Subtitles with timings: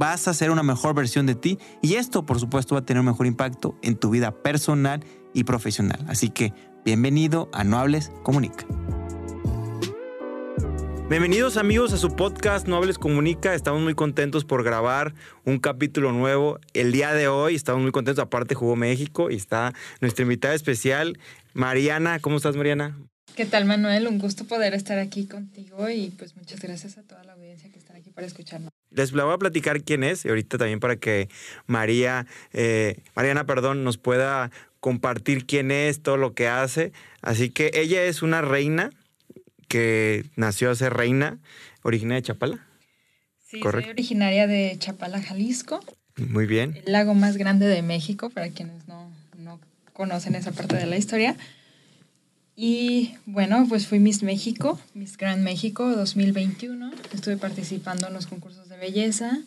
[0.00, 3.00] vas a ser una mejor versión de ti y esto por supuesto va a tener
[3.00, 5.04] un mejor impacto en tu vida personal
[5.34, 6.02] y profesional.
[6.08, 6.54] Así que
[6.86, 8.64] bienvenido a No Hables Comunica.
[11.10, 13.54] Bienvenidos amigos a su podcast No Hables Comunica.
[13.54, 15.12] Estamos muy contentos por grabar
[15.44, 17.54] un capítulo nuevo el día de hoy.
[17.54, 18.24] Estamos muy contentos.
[18.24, 21.18] Aparte jugó México y está nuestra invitada especial,
[21.52, 22.20] Mariana.
[22.20, 22.98] ¿Cómo estás, Mariana?
[23.36, 24.06] ¿Qué tal, Manuel?
[24.06, 27.78] Un gusto poder estar aquí contigo y pues muchas gracias a toda la audiencia que
[27.78, 28.70] está aquí para escucharnos.
[28.90, 31.28] Les voy a platicar quién es, y ahorita también para que
[31.66, 36.92] María, eh, Mariana, perdón, nos pueda compartir quién es, todo lo que hace.
[37.22, 38.90] Así que ella es una reina
[39.68, 41.38] que nació a ser reina,
[41.82, 42.66] originaria de Chapala.
[43.46, 45.80] Sí, soy originaria de Chapala, Jalisco.
[46.16, 46.80] Muy bien.
[46.84, 49.60] El lago más grande de México, para quienes no, no
[49.92, 51.36] conocen esa parte de la historia.
[52.62, 56.90] Y bueno, pues fui Miss México, Miss Grand México 2021.
[57.14, 59.38] Estuve participando en los concursos de belleza.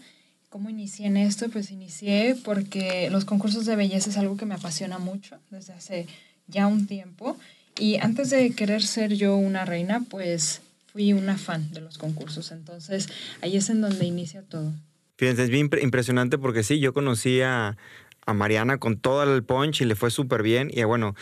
[0.50, 1.48] ¿Cómo inicié en esto?
[1.50, 6.08] Pues inicié porque los concursos de belleza es algo que me apasiona mucho desde hace
[6.48, 7.38] ya un tiempo.
[7.78, 12.52] Y antes de querer ser yo una reina, pues fui una fan de los concursos.
[12.52, 13.10] Entonces
[13.42, 14.74] ahí es en donde inicia todo.
[15.18, 17.78] Fíjense, es bien impresionante porque sí, yo conocí a,
[18.26, 20.72] a Mariana con todo el punch y le fue súper bien.
[20.74, 21.14] Y bueno,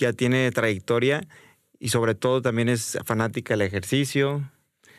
[0.00, 1.26] ya tiene trayectoria
[1.78, 4.50] y sobre todo también es fanática del ejercicio.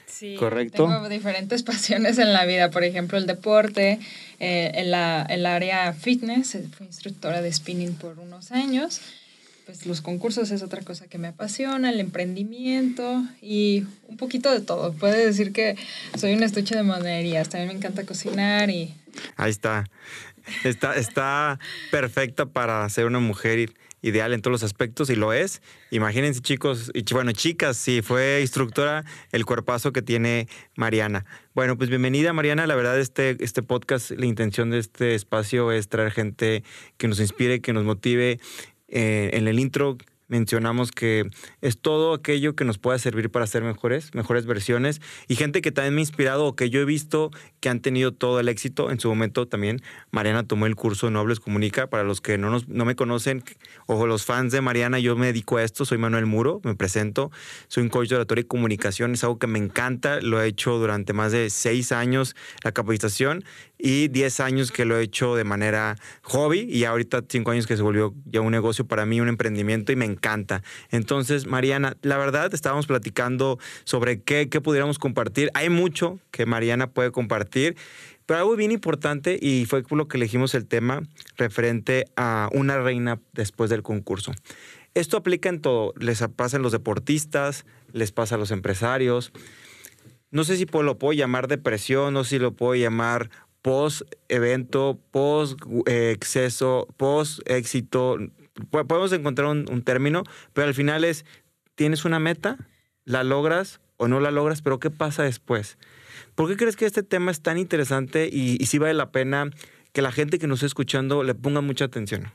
[0.07, 0.87] Sí, ¿correcto?
[0.87, 3.99] Tengo diferentes pasiones en la vida, por ejemplo, el deporte,
[4.39, 9.01] eh, en la, el área fitness, eh, fui instructora de spinning por unos años.
[9.65, 14.59] Pues los concursos es otra cosa que me apasiona, el emprendimiento y un poquito de
[14.59, 14.91] todo.
[14.93, 15.77] Puede decir que
[16.17, 18.93] soy un estuche de monerías, también me encanta cocinar y...
[19.37, 19.85] Ahí está.
[20.63, 21.59] Está, está
[21.91, 25.61] perfecta para ser una mujer ideal en todos los aspectos y lo es.
[25.91, 31.25] Imagínense chicos, y bueno, chicas, si fue instructora, el cuerpazo que tiene Mariana.
[31.53, 35.87] Bueno, pues bienvenida Mariana, la verdad este, este podcast, la intención de este espacio es
[35.87, 36.63] traer gente
[36.97, 38.39] que nos inspire, que nos motive.
[38.93, 39.97] Eh, en el intro
[40.31, 41.29] mencionamos que
[41.61, 45.71] es todo aquello que nos pueda servir para ser mejores, mejores versiones y gente que
[45.71, 48.89] también me ha inspirado o que yo he visto que han tenido todo el éxito.
[48.89, 51.87] En su momento también Mariana tomó el curso Nobles Comunica.
[51.87, 53.43] Para los que no, nos, no me conocen
[53.85, 55.83] o los fans de Mariana, yo me dedico a esto.
[55.83, 57.29] Soy Manuel Muro, me presento.
[57.67, 59.13] Soy un coach de oratoria y comunicación.
[59.13, 60.21] Es algo que me encanta.
[60.21, 63.43] Lo he hecho durante más de seis años la capacitación
[63.81, 67.75] y 10 años que lo he hecho de manera hobby y ahorita 5 años que
[67.75, 70.63] se volvió ya un negocio para mí, un emprendimiento y me encanta.
[70.89, 75.49] Entonces, Mariana, la verdad estábamos platicando sobre qué, qué pudiéramos compartir.
[75.53, 77.75] Hay mucho que Mariana puede compartir.
[78.27, 81.01] Pero algo bien importante, y fue por lo que elegimos el tema,
[81.35, 84.31] referente a una reina después del concurso.
[84.93, 85.93] Esto aplica en todo.
[85.97, 89.33] Les pasa a los deportistas, les pasa a los empresarios.
[90.29, 93.29] No sé si lo puedo llamar depresión, no sé si lo puedo llamar
[93.61, 98.17] post evento, post eh, exceso, post éxito.
[98.69, 100.23] Podemos encontrar un, término,
[100.53, 101.25] pero al final es,
[101.75, 102.57] tienes una meta,
[103.05, 105.77] la logras o no la logras, pero ¿qué pasa después?
[106.35, 109.49] ¿Por qué crees que este tema es tan interesante y, y sí vale la pena
[109.93, 112.31] que la gente que nos está escuchando le ponga mucha atención?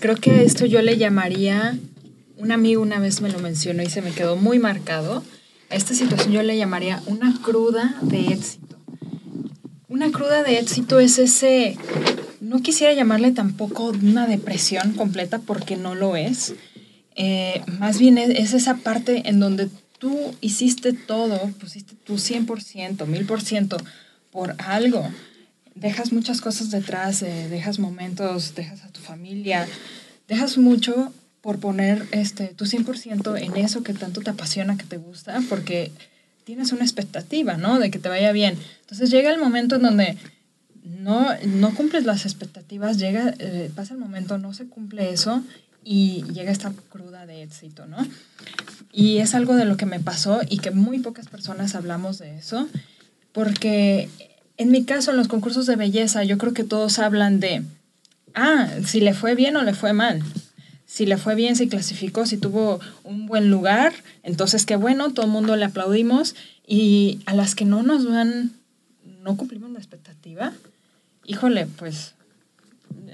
[0.00, 1.78] Creo que esto yo le llamaría,
[2.36, 5.22] un amigo una vez me lo mencionó y se me quedó muy marcado,
[5.70, 8.75] a esta situación yo le llamaría una cruda de éxito
[9.88, 11.76] una cruda de éxito es ese,
[12.40, 16.54] no quisiera llamarle tampoco una depresión completa porque no lo es.
[17.14, 23.82] Eh, más bien es, esa parte en donde tú hiciste todo, pusiste tu 100%, 1000%
[24.30, 25.08] por algo.
[25.74, 29.66] Dejas muchas cosas detrás, eh, dejas momentos, dejas a tu familia,
[30.26, 34.96] dejas mucho por poner este, tu 100% en eso que tanto te apasiona, que te
[34.96, 35.92] gusta, porque
[36.46, 37.80] tienes una expectativa, ¿no?
[37.80, 38.56] De que te vaya bien.
[38.82, 40.16] Entonces llega el momento en donde
[40.84, 45.42] no, no cumples las expectativas, llega, eh, pasa el momento, no se cumple eso
[45.82, 47.98] y llega esta cruda de éxito, ¿no?
[48.92, 52.38] Y es algo de lo que me pasó y que muy pocas personas hablamos de
[52.38, 52.68] eso,
[53.32, 54.08] porque
[54.56, 57.64] en mi caso, en los concursos de belleza, yo creo que todos hablan de,
[58.34, 60.22] ah, si le fue bien o le fue mal
[60.86, 63.92] si le fue bien, si clasificó, si tuvo un buen lugar,
[64.22, 66.34] entonces qué bueno, todo el mundo le aplaudimos
[66.66, 68.52] y a las que no nos van,
[69.22, 70.52] no cumplimos la expectativa,
[71.24, 72.14] híjole, pues,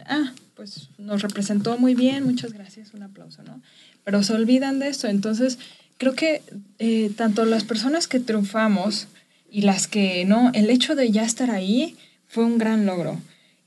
[0.07, 3.61] ah, pues nos representó muy bien, muchas gracias, un aplauso, ¿no?
[4.05, 5.09] Pero se olvidan de esto.
[5.09, 5.59] Entonces,
[5.99, 6.43] creo que
[6.79, 9.09] eh, tanto las personas que triunfamos
[9.51, 11.97] y las que no, el hecho de ya estar ahí
[12.27, 13.21] fue un gran logro.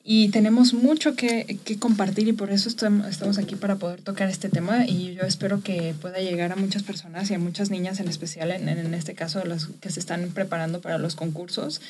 [0.08, 4.50] Y tenemos mucho que, que, compartir y por eso estamos aquí para poder tocar este
[4.50, 8.08] tema y yo espero que pueda llegar a muchas personas y a muchas niñas en
[8.08, 11.82] especial, en, en este caso las que se están preparando para los concursos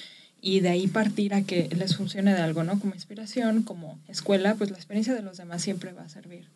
[0.42, 2.80] y de ahí partir a que les funcione de algo, ¿no?
[2.80, 6.48] Como inspiración, como escuela, pues la experiencia de los demás siempre va a servir.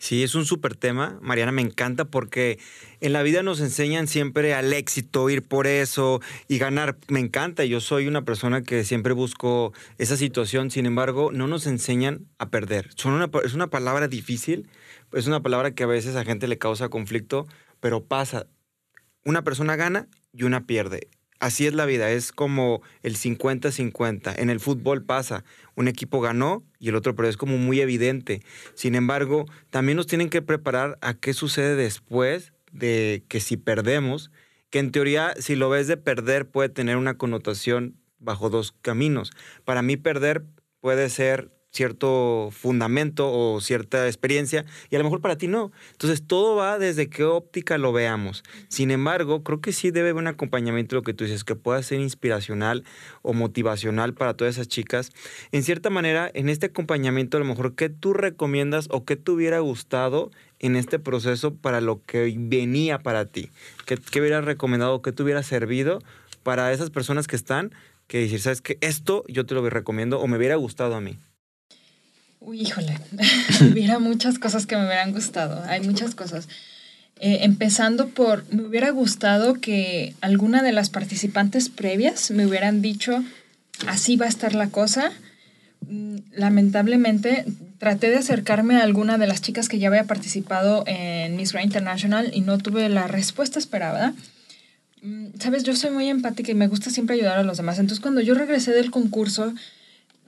[0.00, 1.18] Sí, es un súper tema.
[1.20, 2.58] Mariana, me encanta porque
[3.02, 6.96] en la vida nos enseñan siempre al éxito, ir por eso y ganar.
[7.08, 7.66] Me encanta.
[7.66, 10.70] Yo soy una persona que siempre busco esa situación.
[10.70, 12.88] Sin embargo, no nos enseñan a perder.
[13.44, 14.70] Es una palabra difícil.
[15.12, 17.46] Es una palabra que a veces a gente le causa conflicto,
[17.78, 18.46] pero pasa.
[19.22, 21.08] Una persona gana y una pierde
[21.40, 24.34] así es la vida, es como el 50-50.
[24.38, 25.44] En el fútbol pasa,
[25.74, 28.42] un equipo ganó y el otro pero es como muy evidente.
[28.74, 34.30] Sin embargo, también nos tienen que preparar a qué sucede después de que si perdemos,
[34.70, 39.32] que en teoría si lo ves de perder puede tener una connotación bajo dos caminos.
[39.64, 40.44] Para mí perder
[40.80, 45.70] puede ser cierto fundamento o cierta experiencia y a lo mejor para ti no.
[45.92, 48.42] Entonces todo va desde qué óptica lo veamos.
[48.68, 51.82] Sin embargo, creo que sí debe haber un acompañamiento, lo que tú dices, que pueda
[51.82, 52.84] ser inspiracional
[53.22, 55.12] o motivacional para todas esas chicas.
[55.52, 59.30] En cierta manera, en este acompañamiento a lo mejor, ¿qué tú recomiendas o qué te
[59.30, 63.50] hubiera gustado en este proceso para lo que venía para ti?
[63.86, 66.00] ¿Qué, qué hubieras recomendado qué te hubiera servido
[66.42, 67.72] para esas personas que están?
[68.08, 68.76] Que decir, ¿sabes qué?
[68.80, 71.16] Esto yo te lo recomiendo o me hubiera gustado a mí.
[72.40, 72.98] Uy, híjole,
[73.70, 76.48] hubiera muchas cosas que me hubieran gustado, hay muchas cosas.
[77.20, 83.22] Eh, empezando por, me hubiera gustado que alguna de las participantes previas me hubieran dicho,
[83.86, 85.12] así va a estar la cosa.
[85.86, 87.44] Mm, lamentablemente,
[87.78, 91.66] traté de acercarme a alguna de las chicas que ya había participado en Miss Grand
[91.66, 94.14] International y no tuve la respuesta esperada.
[95.02, 97.78] Mm, Sabes, yo soy muy empática y me gusta siempre ayudar a los demás.
[97.78, 99.52] Entonces, cuando yo regresé del concurso,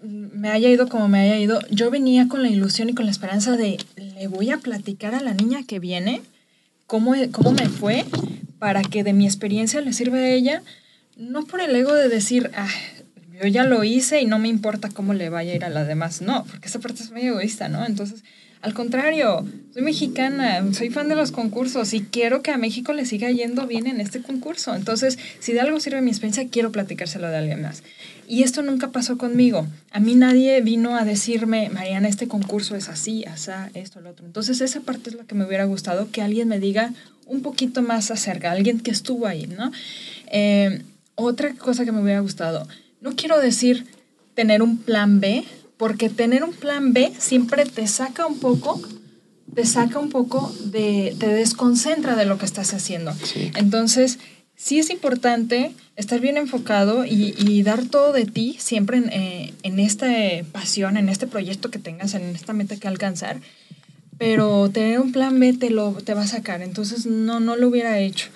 [0.02, 3.12] me haya ido como me haya ido, yo venía con la ilusión y con la
[3.12, 6.22] esperanza de, le voy a platicar a la niña que viene
[6.86, 8.04] cómo, cómo me fue
[8.58, 10.62] para que de mi experiencia le sirva a ella,
[11.16, 12.68] no por el ego de decir, ah,
[13.40, 15.86] yo ya lo hice y no me importa cómo le vaya a ir a las
[15.86, 17.84] demás, no, porque esa parte es muy egoísta, ¿no?
[17.84, 18.22] Entonces,
[18.62, 19.44] al contrario,
[19.74, 23.66] soy mexicana, soy fan de los concursos y quiero que a México le siga yendo
[23.66, 24.74] bien en este concurso.
[24.76, 27.82] Entonces, si de algo sirve mi experiencia, quiero platicárselo de alguien más.
[28.28, 29.66] Y esto nunca pasó conmigo.
[29.90, 34.26] A mí nadie vino a decirme, Mariana, este concurso es así, asá, esto, lo otro.
[34.26, 36.94] Entonces, esa parte es la que me hubiera gustado, que alguien me diga
[37.26, 39.72] un poquito más acerca, alguien que estuvo ahí, ¿no?
[40.30, 40.82] Eh,
[41.16, 42.68] otra cosa que me hubiera gustado,
[43.00, 43.86] no quiero decir
[44.34, 45.44] tener un plan B,
[45.82, 48.80] porque tener un plan B siempre te saca un poco,
[49.52, 53.12] te saca un poco de, te desconcentra de lo que estás haciendo.
[53.56, 54.20] Entonces,
[54.54, 59.80] sí es importante estar bien enfocado y, dar todo de ti siempre en, eh, en
[59.80, 60.06] esta
[60.52, 63.40] pasión, en este proyecto que tengas, en esta meta que alcanzar.
[64.18, 66.62] Pero tener un plan B te, lo, te va a sacar.
[66.62, 68.28] Entonces, no, no lo hubiera hecho.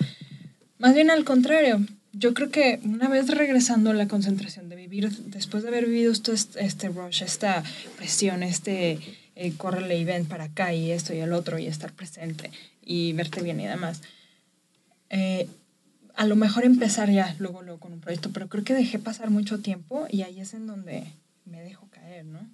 [0.79, 1.79] Más bien al contrario,
[2.17, 6.13] yo creo que una vez regresando a la concentración, de vivir, después de haber vivido
[6.13, 7.63] todo este, rush, esta
[7.97, 8.99] presión, este
[9.35, 12.51] eh, correle y ven para acá y esto y el otro y estar presente
[12.83, 14.01] y verte bien y demás,
[15.09, 15.47] eh,
[16.15, 19.29] a lo mejor empezar ya luego, luego con un proyecto, pero creo que dejé pasar
[19.29, 21.03] mucho tiempo y ahí es en donde
[21.45, 22.49] me dejo caer, ¿no?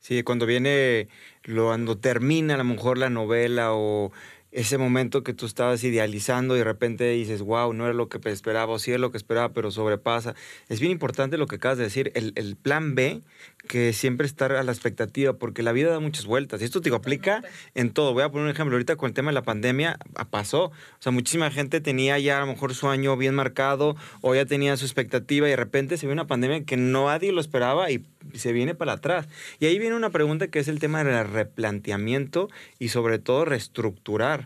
[0.00, 1.08] Sí, cuando viene,
[1.44, 4.12] cuando termina a lo mejor la novela o
[4.56, 8.18] ese momento que tú estabas idealizando y de repente dices, wow, no era lo que
[8.30, 10.34] esperaba, o sí es lo que esperaba, pero sobrepasa.
[10.70, 13.20] Es bien importante lo que acabas de decir, el, el, plan B,
[13.68, 16.62] que siempre estar a la expectativa, porque la vida da muchas vueltas.
[16.62, 17.42] Y esto te aplica
[17.74, 18.14] en todo.
[18.14, 18.76] Voy a poner un ejemplo.
[18.76, 19.98] Ahorita con el tema de la pandemia
[20.30, 20.64] pasó.
[20.64, 24.46] O sea, muchísima gente tenía ya a lo mejor su año bien marcado o ya
[24.46, 28.06] tenía su expectativa y de repente se ve una pandemia que nadie lo esperaba y
[28.34, 29.28] se viene para atrás.
[29.60, 32.48] Y ahí viene una pregunta que es el tema del replanteamiento
[32.78, 34.45] y sobre todo reestructurar.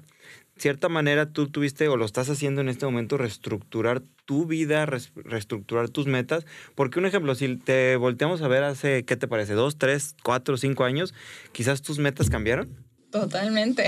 [0.61, 5.89] Cierta manera tú tuviste o lo estás haciendo en este momento reestructurar tu vida, reestructurar
[5.89, 6.45] tus metas.
[6.75, 9.55] Porque un ejemplo, si te volteamos a ver hace, ¿qué te parece?
[9.55, 11.15] ¿Dos, tres, cuatro, cinco años?
[11.53, 12.69] Quizás tus metas cambiaron.
[13.11, 13.87] Totalmente.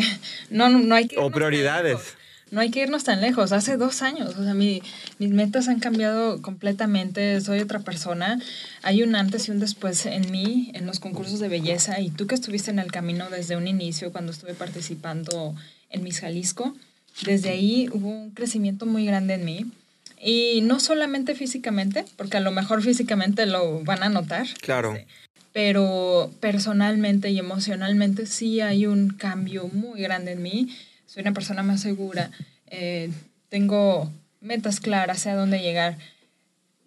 [0.49, 1.19] No, no, hay que...
[1.19, 2.17] O prioridades
[2.53, 3.51] no hay que irnos tan lejos.
[3.53, 4.83] Hace dos años, o sea, mi,
[5.19, 7.41] mis metas han cambiado completamente.
[7.41, 8.39] Soy otra persona.
[8.83, 11.99] Hay un antes y un después en mí, en los concursos de belleza.
[11.99, 15.55] Y tú que estuviste en el camino desde un inicio, cuando estuve participando
[15.93, 16.75] en Miss Jalisco,
[17.25, 19.67] desde ahí hubo un crecimiento muy grande en mí.
[20.25, 24.47] Y no solamente físicamente, porque a lo mejor físicamente lo van a notar.
[24.61, 24.97] Claro.
[25.53, 30.75] pero personalmente y emocionalmente sí hay un cambio muy grande en mí.
[31.07, 32.31] Soy una persona más segura,
[32.69, 33.11] eh,
[33.51, 35.99] tengo metas claras, sé a dónde llegar.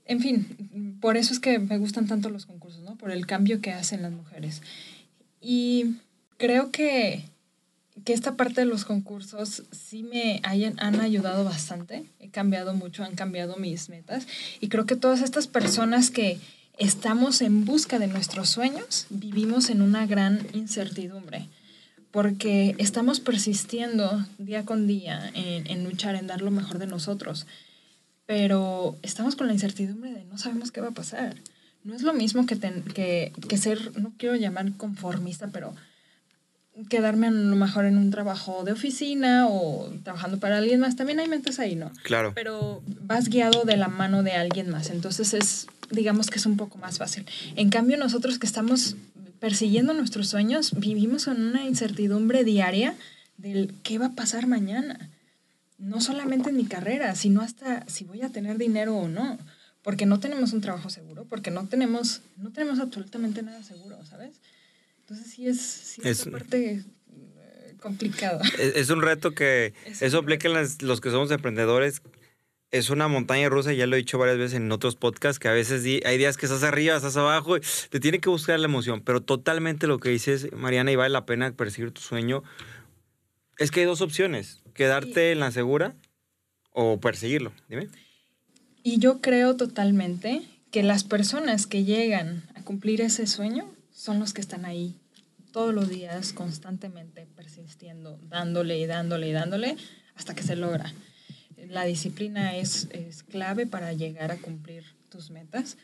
[0.07, 2.95] En fin, por eso es que me gustan tanto los concursos, ¿no?
[2.95, 4.61] Por el cambio que hacen las mujeres.
[5.41, 5.97] Y
[6.37, 7.25] creo que,
[8.03, 12.05] que esta parte de los concursos sí me hayan, han ayudado bastante.
[12.19, 14.27] He cambiado mucho, han cambiado mis metas.
[14.59, 16.39] Y creo que todas estas personas que,
[16.77, 21.47] estamos en busca de nuestros sueños, vivimos en una gran incertidumbre,
[22.11, 27.45] porque estamos persistiendo día con día en, luchar, en dar lo mejor de nosotros,
[28.25, 31.35] pero estamos con la incertidumbre de no sabemos qué va a pasar.
[31.83, 35.75] No es lo mismo que, que, que ser, no quiero llamar conformista, pero
[36.89, 40.95] quedarme a lo mejor en un trabajo de oficina o trabajando para alguien más.
[40.95, 41.91] También hay mentes ahí, ¿no?
[42.03, 42.33] Claro.
[42.35, 44.89] Pero vas guiado de la mano de alguien más.
[44.89, 47.25] Entonces es, digamos que es un poco más fácil.
[47.55, 48.95] En cambio, nosotros que estamos
[49.39, 52.95] persiguiendo nuestros sueños, vivimos en una incertidumbre diaria
[53.37, 55.09] del qué va a pasar mañana.
[55.77, 59.37] No solamente en mi carrera, sino hasta si voy a tener dinero o no.
[59.81, 64.31] Porque no tenemos un trabajo seguro, porque no tenemos, no tenemos absolutamente nada seguro, ¿sabes?
[65.07, 68.41] Entonces sí es, sí es, parte eh, complicada.
[68.57, 72.01] Es, un reto que eso aplica los que somos emprendedores.
[72.71, 75.51] Es una montaña rusa, ya lo he dicho varias veces en otros podcasts, que a
[75.51, 79.21] veces hay días que estás arriba, estás abajo, te tiene que buscar la emoción, pero
[79.21, 82.43] totalmente lo que dices, Mariana, y vale la pena perseguir tu sueño,
[83.59, 85.95] es que hay dos opciones, quedarte en la segura
[86.71, 87.53] o perseguirlo.
[87.69, 87.89] Dime.
[88.81, 93.74] Y yo creo totalmente que las personas que llegan a cumplir ese sueño
[94.05, 94.95] son los que están ahí
[95.51, 99.77] todos los días, constantemente persistiendo, dándole y dándole y dándole
[100.13, 100.93] hasta que se logra.
[101.69, 105.77] La disciplina es, es clave para llegar a cumplir tus metas.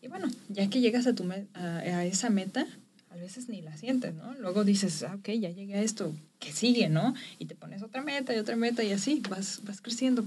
[0.00, 2.68] Y bueno, ya que llegas a, tu a, esa meta,
[3.10, 4.32] a veces ni la sientes, ¿no?
[4.34, 7.14] Luego dices, ah, ok, ya llegué a esto, ¿qué sigue, no?
[7.40, 10.24] Y te pones otra meta y otra meta y así vas, vas creciendo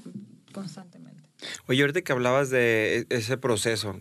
[0.52, 1.24] constantemente.
[1.68, 3.98] Oye, ahorita que hablabas de e-, ese proceso,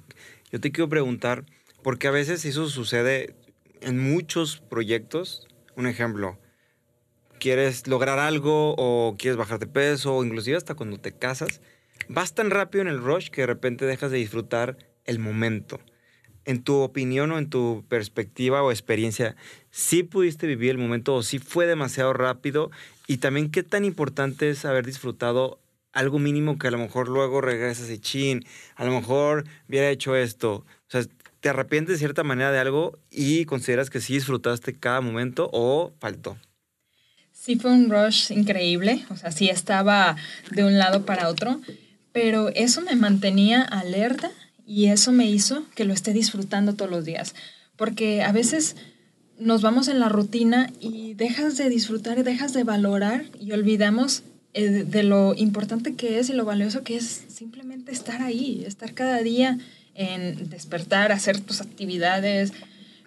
[0.50, 1.44] yo te quiero preguntar,
[1.88, 3.34] porque a veces eso sucede
[3.80, 5.48] en muchos proyectos.
[5.74, 6.38] Un ejemplo,
[7.40, 11.62] quieres lograr algo o quieres bajar de peso o inclusive hasta cuando te casas,
[12.06, 14.76] vas tan rápido en el rush que de repente dejas de disfrutar
[15.06, 15.80] el momento.
[16.44, 19.34] En tu opinión o en tu perspectiva o experiencia,
[19.70, 22.70] ¿sí pudiste vivir el momento o sí fue demasiado rápido?
[23.06, 25.58] Y también, ¿qué tan importante es haber disfrutado
[25.94, 28.44] algo mínimo que a lo mejor luego regresas y chin,
[28.76, 30.66] a lo mejor hubiera hecho esto?
[30.88, 31.02] O sea,
[31.40, 35.92] ¿Te arrepientes de cierta manera de algo y consideras que sí disfrutaste cada momento o
[36.00, 36.36] faltó?
[37.32, 40.16] Sí fue un rush increíble, o sea, sí estaba
[40.50, 41.60] de un lado para otro,
[42.12, 44.30] pero eso me mantenía alerta
[44.66, 47.36] y eso me hizo que lo esté disfrutando todos los días,
[47.76, 48.74] porque a veces
[49.38, 54.24] nos vamos en la rutina y dejas de disfrutar y dejas de valorar y olvidamos
[54.54, 58.94] eh, de lo importante que es y lo valioso que es simplemente estar ahí, estar
[58.94, 59.58] cada día
[59.98, 62.52] en despertar, hacer tus actividades.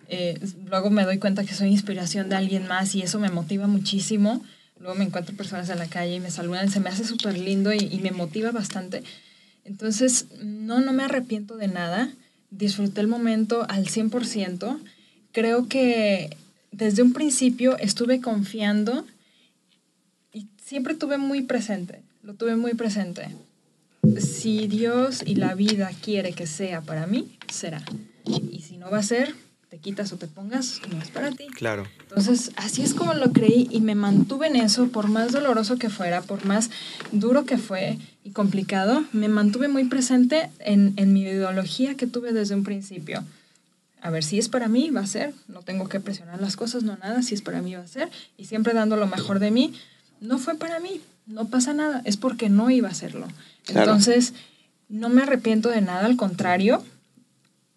[0.09, 3.65] Eh, luego me doy cuenta que soy inspiración de alguien más y eso me motiva
[3.65, 4.43] muchísimo.
[4.77, 7.71] Luego me encuentro personas en la calle y me saludan, se me hace súper lindo
[7.73, 9.03] y, y, me motiva bastante.
[9.63, 12.11] Entonces, no, no me arrepiento de nada.
[12.49, 14.79] Disfruté el momento al 100%.
[15.31, 16.35] Creo que
[16.71, 19.05] desde un principio estuve confiando
[20.33, 23.29] y siempre tuve muy presente, lo tuve muy presente
[24.19, 27.83] si Dios y la vida quiere que sea para mí, será.
[28.25, 29.35] Y si no va a ser,
[29.69, 31.47] te quitas o te pongas, no es para ti.
[31.47, 31.87] Claro.
[32.01, 35.89] Entonces, así es como lo creí y me mantuve en eso, por más doloroso que
[35.89, 36.69] fuera, por más
[37.11, 42.33] duro que fue y complicado, me mantuve muy presente en, en mi ideología que tuve
[42.33, 43.23] desde un principio.
[44.01, 45.33] A ver, si es para mí, va a ser.
[45.47, 47.21] No tengo que presionar las cosas, no nada.
[47.21, 48.09] Si es para mí, va a ser.
[48.35, 49.73] Y siempre dando lo mejor de mí.
[50.19, 52.01] No fue para mí, no pasa nada.
[52.03, 53.27] Es porque no iba a hacerlo.
[53.67, 54.33] Entonces,
[54.89, 56.83] no me arrepiento de nada, al contrario,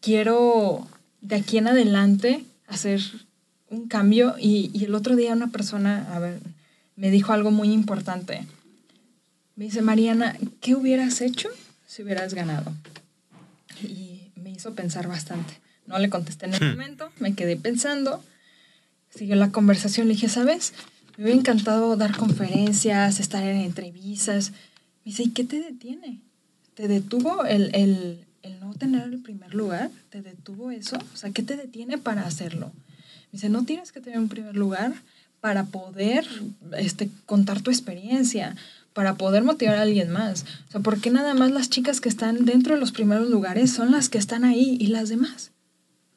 [0.00, 0.87] quiero
[1.21, 3.00] de aquí en adelante hacer
[3.71, 6.41] un cambio y, el otro día una persona, a ver,
[6.97, 8.47] me dijo algo muy importante.
[9.57, 11.49] Me dice, Mariana, ¿qué hubieras hecho
[11.87, 12.73] si hubieras ganado?
[13.83, 15.55] Y me hizo pensar bastante.
[15.87, 16.71] No le contesté en el hmm.
[16.71, 18.23] momento, me quedé pensando,
[19.11, 20.73] siguió la conversación, le dije, ¿sabes?
[21.17, 24.53] Me hubiera encantado dar conferencias, estar en entrevistas,
[25.04, 26.20] me dice, ¿y qué te detiene?
[26.75, 29.90] ¿Te detuvo el, el, el, no tener el primer lugar?
[30.11, 30.96] ¿Te detuvo eso?
[31.12, 32.73] O sea, ¿qué te detiene para hacerlo?
[33.30, 34.94] Me dice, no tienes que tener un primer lugar
[35.40, 36.26] para poder
[36.78, 38.56] este, contar tu experiencia,
[38.94, 40.46] para poder motivar a alguien más.
[40.68, 43.70] O sea, ¿por qué nada más las chicas que están dentro de los primeros lugares
[43.70, 45.50] son las que están ahí y las demás?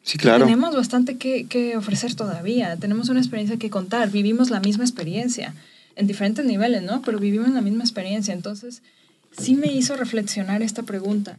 [0.04, 0.46] Sí, claro.
[0.46, 5.54] Tenemos bastante que, que ofrecer todavía, tenemos una experiencia que contar, vivimos la misma experiencia
[5.98, 7.02] en diferentes niveles, ¿no?
[7.02, 8.84] Pero vivimos la misma experiencia, entonces
[9.38, 11.38] sí me hizo reflexionar esta pregunta.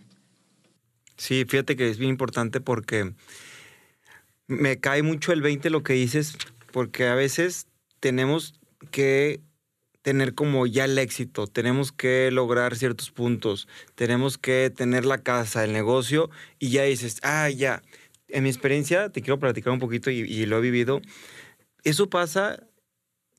[1.16, 3.12] Sí, fíjate que es bien importante porque
[4.46, 6.36] me cae mucho el 20 lo que dices,
[6.72, 7.66] porque a veces
[8.00, 8.54] tenemos
[8.90, 9.40] que
[10.02, 15.64] tener como ya el éxito, tenemos que lograr ciertos puntos, tenemos que tener la casa,
[15.64, 17.82] el negocio, y ya dices, ah, ya.
[18.28, 21.00] En mi experiencia, te quiero platicar un poquito y, y lo he vivido.
[21.84, 22.67] Eso pasa,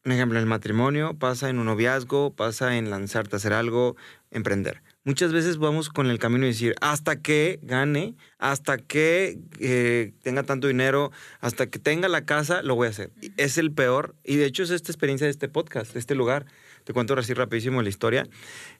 [0.09, 3.95] por ejemplo, en el matrimonio, pasa en un noviazgo, pasa en lanzarte a hacer algo,
[4.31, 10.13] emprender muchas veces vamos con el camino de decir, hasta que gane, hasta que eh,
[10.21, 11.11] tenga tanto dinero,
[11.41, 13.11] hasta que tenga la casa, lo voy a hacer.
[13.37, 16.45] Es el peor, y de hecho es esta experiencia de este podcast, de este lugar.
[16.83, 18.27] Te cuento así rapidísimo la historia.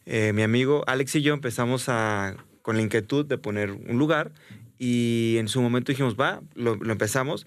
[0.05, 1.85] Eh, mi amigo Alex y yo empezamos
[2.61, 4.31] con la inquietud de poner un lugar
[4.77, 7.45] y en su momento dijimos, va, lo empezamos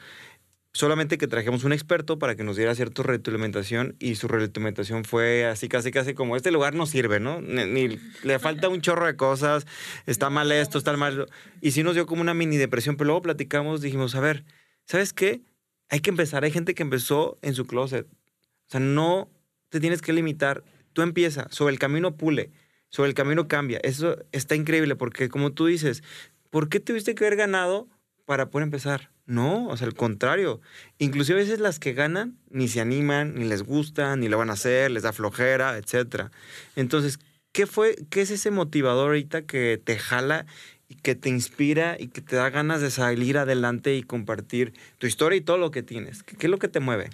[0.73, 5.45] solamente que trajimos un experto para que nos diera cierta retroalimentación y su retroalimentación fue
[5.45, 7.41] así casi casi como este lugar no sirve, ¿no?
[7.41, 9.67] Ni, le falta un chorro de cosas,
[10.07, 11.27] está mal esto, está mal...
[11.61, 14.45] Y sí nos dio como una mini depresión, pero luego platicamos, dijimos, a ver,
[14.87, 15.43] ¿sabes qué?
[15.91, 18.07] Hay que empezar, hay gente que empezó en su closet.
[18.07, 19.31] O sea, no
[19.69, 20.65] te tienes que limitar,
[20.95, 22.51] tú empieza, sobre el camino pule,
[22.89, 23.79] sobre el camino cambia.
[23.83, 26.03] Eso está increíble porque como tú dices,
[26.49, 27.89] ¿por qué tuviste que haber ganado
[28.25, 29.12] para poder empezar?
[29.27, 30.61] No, o sea, al contrario.
[30.99, 34.51] Inclusive a veces las que ganan ni se animan, ni les gusta, ni lo van
[34.51, 36.31] a hacer, les da flojera, etc.
[36.75, 37.19] Entonces,
[37.53, 40.47] ¿qué fue, qué es ese motivador ahorita que te jala
[40.89, 45.07] y que te inspira y que te da ganas de salir adelante y compartir tu
[45.07, 46.23] historia y todo lo que tienes?
[46.25, 47.11] ¿Qué, es lo que te mueve?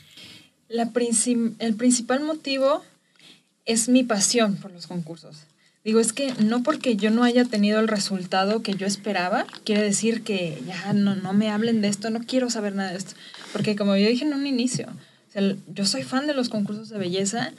[0.68, 2.82] El principal motivo
[3.66, 5.44] es mi pasión por los concursos.
[5.88, 9.80] Digo, es que no porque yo no haya tenido el resultado que yo esperaba, quiere
[9.80, 13.14] decir que ya no, no me hablen de esto, no quiero saber nada de esto.
[13.54, 14.86] Porque como yo dije en un inicio,
[15.67, 17.52] yo soy fan de los concursos de belleza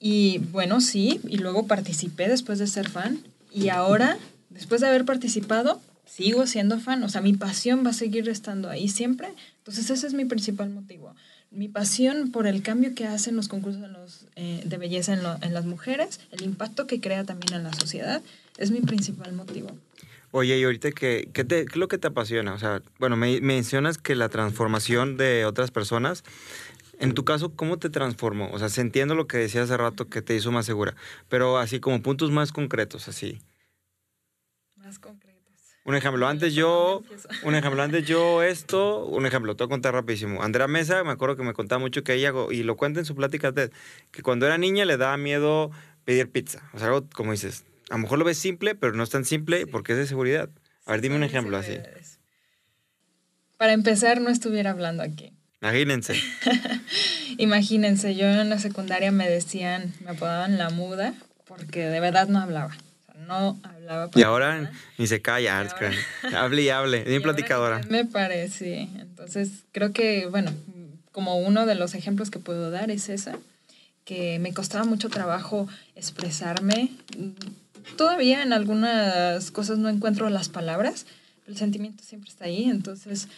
[0.00, 3.18] y bueno, sí, y luego participé después de ser fan
[3.52, 4.16] y ahora,
[4.48, 8.70] después de haber participado, sigo siendo fan, o sea, mi pasión va a seguir estando
[8.70, 9.28] ahí siempre.
[9.58, 11.14] Entonces ese es mi principal motivo
[11.50, 15.54] mi pasión por el cambio que hacen los concursos los, eh, de belleza en, en,
[15.54, 18.22] las mujeres, el impacto que crea también en la sociedad,
[18.58, 19.70] es mi principal motivo.
[20.32, 22.52] Oye, y ahorita, ¿qué, qué, te, qué es lo que te apasiona?
[22.52, 26.24] O sea, bueno, me mencionas que la transformación de otras personas,
[26.98, 28.50] en tu caso, ¿cómo te transformó?
[28.52, 30.94] O sea, se entiendo lo que decía hace rato que te hizo más segura,
[31.28, 33.38] pero así como puntos más concretos, así.
[34.74, 35.25] Más concretos.
[35.86, 37.04] Un ejemplo, antes yo,
[37.44, 40.42] un ejemplo, antes yo esto, un ejemplo, te voy a contar rapidísimo.
[40.42, 43.14] Andrea Mesa, me acuerdo que me contaba mucho que ella, y lo cuenta en su
[43.14, 43.54] plática,
[44.10, 45.70] que cuando era niña le daba miedo
[46.04, 46.68] pedir pizza.
[46.72, 49.24] O sea, algo como dices, a lo mejor lo ves simple, pero no es tan
[49.24, 50.50] simple porque es de seguridad.
[50.86, 51.78] A ver, dime un ejemplo así.
[53.56, 55.34] Para empezar, no estuviera hablando aquí.
[55.62, 56.20] Imagínense.
[57.38, 61.14] Imagínense, yo en la secundaria me decían, me apodaban la muda,
[61.46, 62.76] porque de verdad no hablaba
[63.26, 64.10] no hablaba.
[64.14, 65.60] Y ahora ni se calla,
[66.36, 67.80] hable y hable, bien platicadora.
[67.88, 70.52] Me parece, entonces creo que, bueno,
[71.12, 73.38] como uno de los ejemplos que puedo dar es esa,
[74.04, 76.90] que me costaba mucho trabajo expresarme.
[77.96, 81.06] Todavía en algunas cosas no encuentro las palabras,
[81.46, 83.28] el sentimiento siempre está ahí, entonces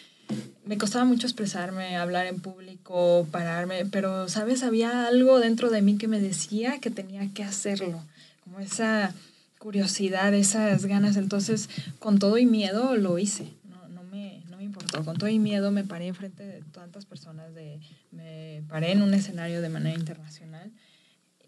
[0.64, 4.62] me costaba mucho expresarme, hablar en público, pararme, pero, ¿sabes?
[4.62, 8.02] Había algo dentro de mí que me decía que tenía que hacerlo,
[8.44, 9.14] como esa
[9.58, 11.16] curiosidad, esas ganas.
[11.16, 11.68] Entonces,
[11.98, 13.52] con todo y miedo lo hice.
[13.68, 15.04] No, no, me, no me importó.
[15.04, 19.14] Con todo y miedo me paré enfrente de tantas personas, de, me paré en un
[19.14, 20.72] escenario de manera internacional.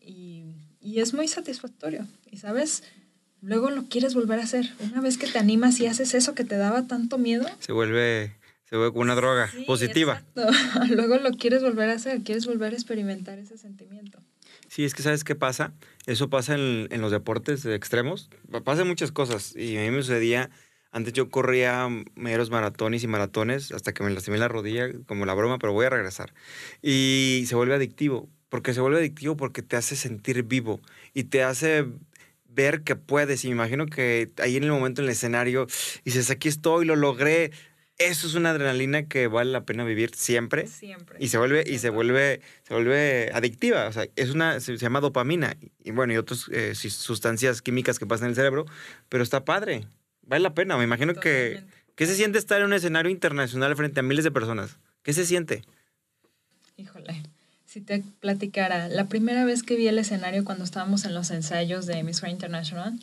[0.01, 0.45] Y,
[0.81, 2.07] y es muy satisfactorio.
[2.31, 2.83] Y sabes,
[3.41, 4.71] luego lo quieres volver a hacer.
[4.81, 7.47] Una vez que te animas y haces eso que te daba tanto miedo.
[7.61, 8.33] Se vuelve,
[8.65, 10.23] se vuelve una droga positiva.
[10.91, 14.21] luego lo quieres volver a hacer, quieres volver a experimentar ese sentimiento.
[14.71, 15.75] Sí, es que sabes qué pasa.
[16.07, 18.31] Eso pasa en, en los deportes extremos.
[18.65, 19.57] Pasan muchas cosas.
[19.57, 20.49] Y a mí me sucedía.
[20.93, 25.35] Antes yo corría meros maratones y maratones hasta que me lastimé la rodilla, como la
[25.35, 26.35] broma, pero voy a regresar.
[26.83, 28.29] Y se vuelve adictivo.
[28.49, 29.37] porque se vuelve adictivo?
[29.37, 30.81] Porque te hace sentir vivo
[31.15, 31.87] y te hace
[32.47, 33.45] ver que puedes.
[33.45, 35.67] Y me imagino que ahí en el momento en el escenario
[36.05, 37.51] dices, aquí estoy, lo logré,
[38.01, 40.67] eso es una adrenalina que vale la pena vivir siempre.
[40.67, 41.19] Siempre.
[41.21, 43.87] Y se vuelve, y se vuelve, se vuelve adictiva.
[43.87, 45.55] O sea, es una, se, llama dopamina.
[45.85, 48.65] Y bueno, y otras eh, sustancias químicas que pasan en el cerebro.
[49.11, 49.87] Pero está padre.
[50.23, 50.79] Vale la pena.
[50.79, 51.63] Me imagino que.
[51.95, 54.79] ¿Qué se siente estar en un escenario internacional frente a miles de personas?
[55.03, 55.63] ¿Qué se siente?
[56.79, 57.23] Híjole.
[57.67, 61.85] Si te platicara, la primera vez que vi el escenario cuando estábamos en los ensayos
[61.85, 62.99] de Miss International,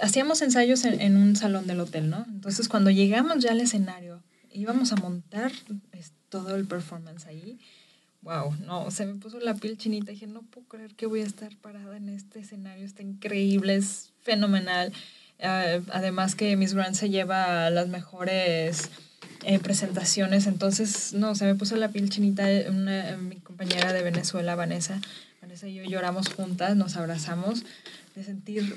[0.00, 2.24] hacíamos ensayos en, un salón del hotel, ¿no?
[2.28, 5.52] Entonces cuando llegamos ya al escenario, íbamos a montar
[6.28, 7.58] todo el performance ahí.
[8.22, 10.12] Wow, no, se me puso la piel chinita.
[10.12, 12.84] Dije, no puedo creer que voy a estar parada en este escenario.
[12.84, 14.92] Está increíble, es fenomenal.
[15.38, 18.90] Uh, además que Miss Grant se lleva las mejores
[19.44, 20.46] eh, presentaciones.
[20.46, 22.46] Entonces, no, se me puso la piel chinita.
[22.68, 25.00] Una, mi compañera de Venezuela, Vanessa,
[25.40, 27.64] Vanessa y yo lloramos juntas, nos abrazamos
[28.16, 28.76] de sentir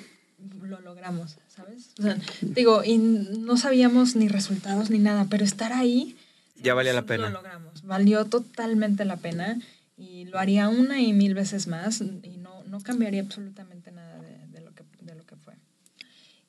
[0.61, 1.91] lo logramos, ¿sabes?
[1.99, 6.15] O sea, digo, y no sabíamos ni resultados ni nada, pero estar ahí...
[6.55, 7.29] Ya valía la pena.
[7.29, 9.59] Lo logramos, valió totalmente la pena
[9.97, 14.61] y lo haría una y mil veces más y no, no cambiaría absolutamente nada de,
[14.61, 15.53] lo que, de lo que fue.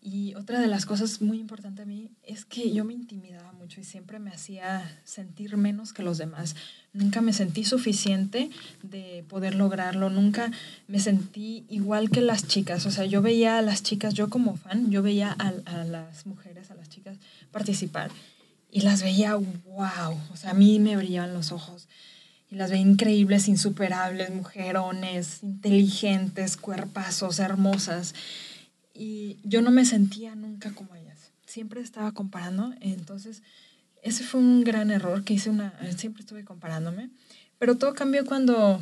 [0.05, 3.81] Y otra de las cosas muy importantes a mí es que yo me intimidaba mucho
[3.81, 6.57] y siempre me hacía sentir menos que los demás.
[6.93, 8.51] Nunca me sentí suficiente
[8.83, 10.51] de poder lograrlo, nunca
[10.89, 12.85] me sentí igual que las chicas.
[12.87, 16.27] O sea, yo veía a las chicas, yo como fan, yo veía a, a las
[16.27, 17.17] mujeres, a las chicas
[17.53, 18.11] participar
[18.73, 21.87] y las veía, wow, o sea, a mí me brillaban los ojos
[22.51, 28.15] y las veía increíbles, insuperables, mujerones, inteligentes, cuerpazos, hermosas
[29.03, 31.33] y yo no me sentía nunca como ellas.
[31.45, 33.43] Siempre estaba comparando, entonces
[34.01, 37.11] ese fue un gran error que hice una, siempre estuve comparándome,
[37.59, 38.81] pero todo cambió cuando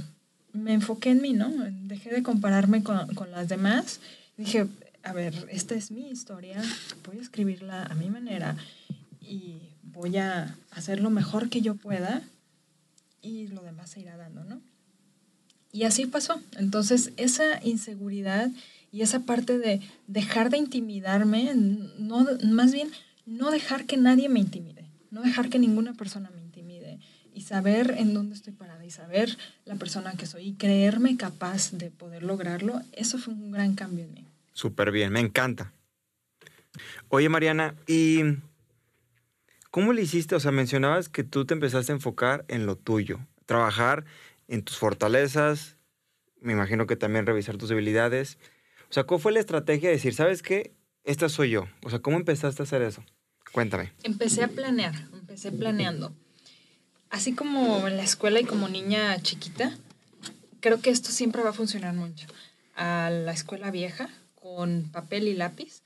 [0.53, 1.51] me enfoqué en mí, ¿no?
[1.85, 4.01] Dejé de compararme con, con las demás.
[4.37, 4.67] Dije,
[5.03, 6.61] a ver, esta es mi historia,
[7.07, 8.59] voy a escribirla a mi manera
[9.23, 12.23] y voy a hacer lo mejor que yo pueda
[13.23, 14.61] y lo demás se irá dando, ¿no?
[15.73, 16.43] Y así pasó.
[16.59, 18.51] Entonces, esa inseguridad
[18.93, 22.91] y esa parte de dejar de intimidarme, no, más bien
[23.27, 26.99] no dejar que nadie me intimide, no dejar que ninguna persona me intimide
[27.33, 31.73] y saber en dónde estoy parada y saber la persona que soy y creerme capaz
[31.73, 34.27] de poder lograrlo, eso fue un gran cambio en mí.
[34.53, 35.73] Súper bien, me encanta.
[37.09, 38.21] Oye Mariana, ¿y
[39.71, 40.35] cómo le hiciste?
[40.35, 44.05] O sea, mencionabas que tú te empezaste a enfocar en lo tuyo, trabajar
[44.49, 45.77] en tus fortalezas,
[46.41, 48.39] me imagino que también revisar tus debilidades.
[48.91, 50.75] O sea, ¿cómo fue la estrategia de decir, sabes qué?
[51.05, 51.69] Esta soy yo.
[51.85, 53.05] O sea, ¿cómo empezaste a hacer eso?
[53.53, 53.93] Cuéntame.
[54.03, 56.13] Empecé a planear, empecé planeando.
[57.09, 59.73] Así como en la escuela y como niña chiquita,
[60.59, 62.27] creo que esto siempre va a funcionar mucho.
[62.75, 65.83] A la escuela vieja, con papel y lápiz,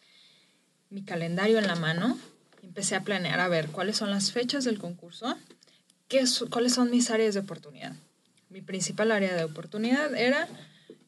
[0.89, 2.19] mi calendario en la mano,
[2.63, 5.37] empecé a planear a ver cuáles son las fechas del concurso,
[6.09, 7.95] qué, cuáles son mis áreas de oportunidad.
[8.49, 10.49] Mi principal área de oportunidad era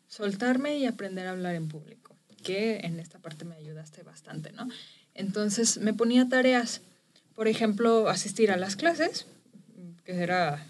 [0.08, 4.68] soltarme y aprender a hablar en público, que en esta parte me ayudaste bastante, ¿no?
[5.14, 6.82] Entonces me ponía tareas,
[7.34, 9.26] por ejemplo, asistir a las clases,
[10.04, 10.66] que era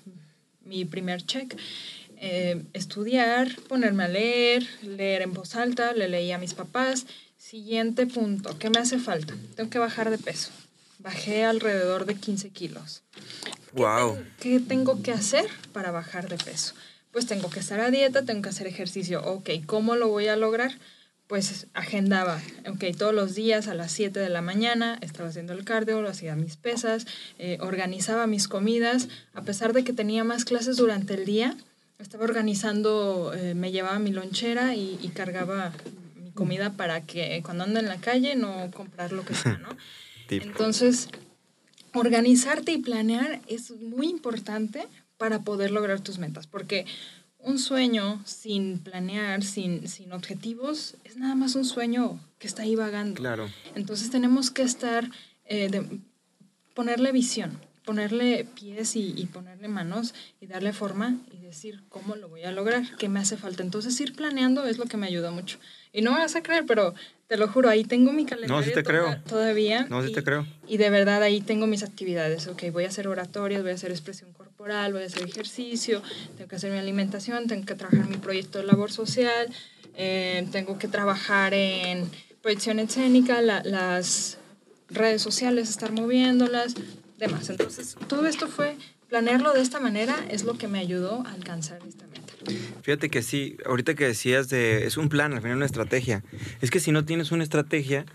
[0.64, 1.56] mi primer check,
[2.18, 7.06] eh, estudiar, ponerme a leer, leer en voz alta, le leía a mis papás.
[7.36, 9.34] Siguiente punto, ¿qué me hace falta?
[9.54, 10.50] Tengo que bajar de peso.
[10.98, 13.02] Bajé alrededor de 15 kilos.
[13.74, 14.18] Wow.
[14.40, 16.74] ¿Qué tengo que hacer para bajar de peso?
[17.16, 19.22] Pues tengo que estar a dieta, tengo que hacer ejercicio.
[19.24, 20.72] Ok, ¿cómo lo voy a lograr?
[21.28, 25.64] Pues agendaba, ok, todos los días a las 7 de la mañana estaba haciendo el
[25.64, 27.06] cardio, hacía mis pesas,
[27.38, 31.56] eh, organizaba mis comidas, a pesar de que tenía más clases durante el día,
[31.98, 35.72] estaba organizando, eh, me llevaba mi lonchera y, y, cargaba
[36.22, 39.70] mi comida para que cuando ando en la calle no comprar lo que sea, ¿no?
[40.28, 41.08] Entonces,
[41.94, 44.86] organizarte y planear es muy importante
[45.18, 46.86] para poder lograr tus metas, porque
[47.38, 52.74] un sueño sin planear, sin, sin objetivos, es nada más un sueño que está ahí
[52.74, 53.20] vagando.
[53.20, 53.48] Claro.
[53.74, 55.08] Entonces tenemos que estar,
[55.44, 56.00] eh, de,
[56.74, 62.28] ponerle visión, ponerle pies y, y, ponerle manos y darle forma y decir cómo lo
[62.28, 63.62] voy a lograr, qué me hace falta.
[63.62, 65.58] Entonces ir planeando es lo que me ayuda mucho.
[65.92, 66.94] Y no me vas a creer, pero
[67.28, 69.16] te lo juro, ahí tengo mi calendario no, sí te creo.
[69.28, 69.86] todavía.
[69.88, 70.44] No, sí y, te creo.
[70.66, 72.48] Y de verdad ahí tengo mis actividades.
[72.48, 76.02] Ok, voy a hacer oratorios, voy a hacer expresión corporal, voy a hacer ejercicio,
[76.36, 79.48] tengo que hacer mi alimentación, tengo que trabajar mi proyecto de labor social,
[79.94, 82.10] eh, tengo que trabajar en
[82.42, 84.38] proyección escénica, la, las
[84.88, 86.74] redes sociales, estar moviéndolas,
[87.18, 87.48] demás.
[87.50, 88.76] Entonces, todo esto fue,
[89.08, 92.32] planearlo de esta manera es lo que me ayudó a alcanzar esta meta.
[92.82, 96.22] Fíjate que sí, ahorita que decías de, es un plan, al final una estrategia.
[96.60, 98.06] Es que si no tienes una estrategia,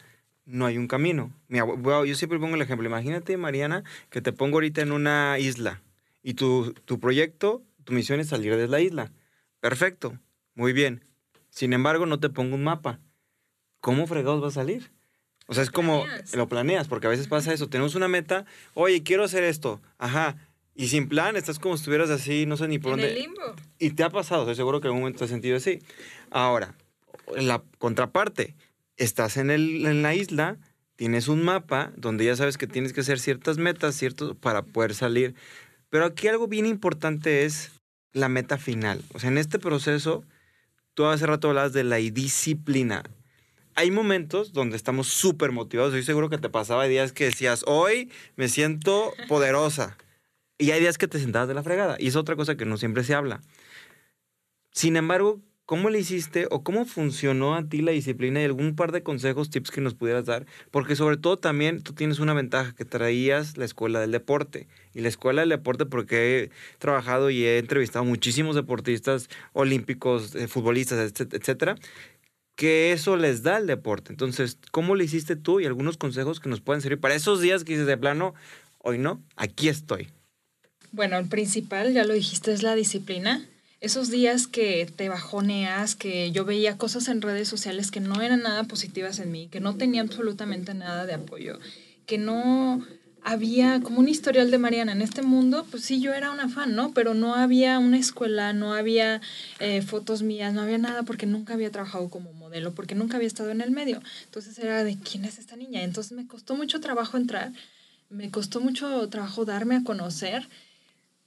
[0.46, 1.34] no hay un camino.
[1.48, 1.66] Mira,
[2.06, 5.82] yo siempre pongo el ejemplo, imagínate Mariana, que te pongo ahorita en una isla
[6.24, 9.12] y tu, tu proyecto, tu misión es salir de la isla.
[9.60, 10.18] Perfecto,
[10.56, 11.06] muy bien.
[11.50, 13.00] Sin embargo, no te pongo un mapa.
[13.80, 14.92] ¿Cómo fregados va a salir?
[15.52, 16.36] O sea, es como Planeas.
[16.36, 17.68] lo planeas, porque a veces pasa eso.
[17.68, 19.82] Tenemos una meta, oye, quiero hacer esto.
[19.98, 20.38] Ajá.
[20.76, 23.14] Y sin plan, estás como si estuvieras así, no sé ni por En dónde.
[23.14, 23.42] el limbo.
[23.78, 25.80] Y te ha pasado, estoy seguro que en algún momento te has sentido así.
[26.30, 26.74] Ahora,
[27.36, 28.56] la contraparte,
[28.96, 30.58] estás en, el, en la isla,
[30.96, 34.96] tienes un mapa donde ya sabes que tienes que hacer ciertas metas, ciertos, para poder
[34.96, 35.36] salir.
[35.90, 37.72] Pero aquí algo bien importante es
[38.14, 39.04] la meta final.
[39.14, 40.24] O sea, en este proceso,
[40.94, 43.04] tú hace rato hablabas de la disciplina.
[43.76, 45.94] Hay momentos donde estamos súper motivados.
[45.94, 49.98] Estoy seguro que te pasaba días que decías, hoy me siento poderosa.
[50.58, 51.96] Y hay días que te sentabas de la fregada.
[52.00, 53.42] Y es otra cosa que no siempre se habla.
[54.72, 58.92] Sin embargo, ¿Cómo le hiciste o cómo funcionó a ti la disciplina y algún par
[58.92, 60.46] de consejos, tips que nos pudieras dar?
[60.70, 64.68] Porque sobre todo también tú tienes una ventaja que traías la escuela del deporte.
[64.94, 70.50] Y la escuela del deporte porque he trabajado y he entrevistado muchísimos deportistas olímpicos, eh,
[70.50, 71.78] futbolistas, etcétera,
[72.56, 74.12] que eso les da el deporte.
[74.12, 77.64] Entonces, ¿cómo le hiciste tú y algunos consejos que nos pueden servir para esos días
[77.64, 78.34] que dices de plano,
[78.80, 80.10] hoy no, aquí estoy?
[80.92, 83.48] Bueno, el principal, ya lo dijiste, es la disciplina
[83.82, 88.44] esos días que te bajoneas, que yo veía cosas en redes sociales que no eran
[88.44, 91.58] nada positivas en mí, que no tenía absolutamente nada de apoyo,
[92.06, 92.86] que no
[93.24, 96.76] había como un historial de Mariana en este mundo, pues sí, yo era una fan,
[96.76, 96.94] ¿no?
[96.94, 99.22] Pero no había una escuela, no había
[99.60, 103.28] eh, fotos mías, no había nada porque nunca había trabajado como modelo, porque nunca había
[103.28, 104.02] estado en el medio.
[104.26, 105.84] Entonces era de quién es esta niña.
[105.84, 107.52] Entonces me costó mucho trabajo entrar,
[108.10, 110.48] me costó mucho trabajo darme a conocer,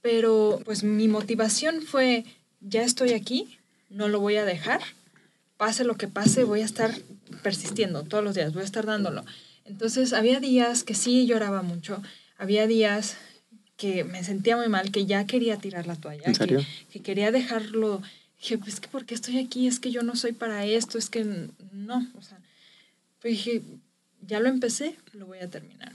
[0.01, 2.25] pero pues mi motivación fue
[2.59, 3.57] ya estoy aquí,
[3.89, 4.81] no lo voy a dejar,
[5.57, 6.93] pase lo que pase, voy a estar
[7.41, 9.23] persistiendo todos los días, voy a estar dándolo.
[9.65, 12.01] Entonces había días que sí lloraba mucho,
[12.37, 13.17] había días
[13.77, 16.31] que me sentía muy mal, que ya quería tirar la toalla,
[16.89, 18.01] Que, quería dejarlo.
[18.39, 21.49] Dije, pues que porque estoy aquí, es que yo no soy para esto, es que
[21.71, 22.39] no, o sea,
[23.21, 23.63] pues dije,
[24.21, 25.93] ya lo empecé, lo voy a terminar.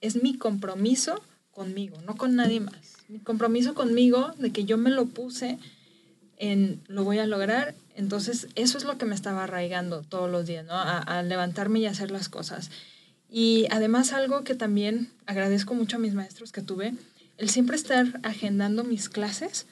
[0.00, 2.96] Es mi compromiso conmigo, no con nadie más.
[3.08, 5.58] Mi compromiso conmigo de que yo me lo puse
[6.36, 7.74] en lo voy a lograr.
[7.94, 10.74] Entonces, eso es lo que me estaba arraigando todos los días, ¿no?
[10.74, 12.70] A, levantarme y hacer las cosas.
[13.30, 16.94] Y además algo que también agradezco mucho a mis maestros que tuve,
[17.38, 19.66] el siempre estar agendando mis clases,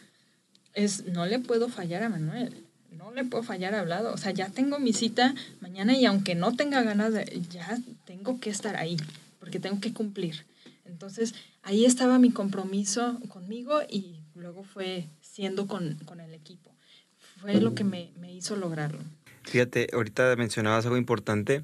[0.74, 4.12] es, no le puedo fallar a Manuel, no le puedo fallar a Hablado.
[4.12, 8.40] O sea, ya tengo mi cita mañana y aunque no tenga ganas de, ya tengo
[8.40, 8.96] que estar ahí,
[9.38, 10.44] porque tengo que cumplir.
[10.84, 16.70] Entonces, ahí estaba mi compromiso conmigo y luego fue siendo con, el equipo.
[17.40, 19.00] Fue lo que me, hizo lograrlo.
[19.42, 21.62] Fíjate, ahorita mencionabas algo importante.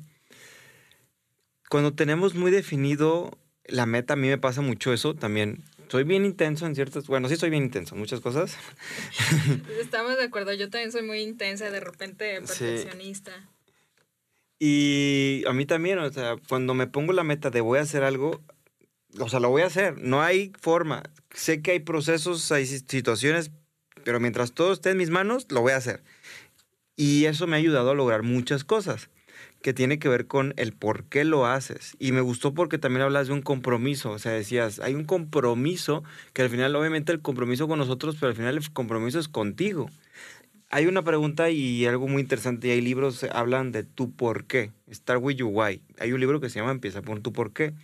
[1.70, 5.64] Cuando tenemos muy definido la meta, a mí me pasa mucho eso también.
[5.88, 8.58] Soy bien intenso en ciertas, bueno, sí soy bien intenso en muchas cosas.
[9.80, 13.48] Estamos de acuerdo, yo también soy muy intensa, de repente perfeccionista.
[14.58, 18.02] Y a mí también, o sea, cuando me pongo la meta de voy a hacer
[18.02, 18.42] algo,
[19.18, 21.04] o sea, lo voy a hacer, no hay forma.
[21.32, 23.50] Sé que hay procesos, hay situaciones
[24.04, 26.02] pero mientras todo esté en mis manos, lo voy a hacer.
[26.96, 29.08] Y eso me ha ayudado a lograr muchas cosas
[29.62, 31.96] que tiene que ver con el por qué lo haces.
[31.98, 36.02] Y me gustó porque también hablas de un compromiso, o sea, decías, hay un compromiso
[36.32, 39.90] que al final, obviamente el compromiso con nosotros, pero al final el compromiso es contigo.
[40.70, 44.44] Hay una pregunta y algo muy interesante, y hay libros que hablan de tu por
[44.46, 45.82] qué, Start with your why.
[45.98, 47.74] Hay un libro que se llama Empieza por tu por qué.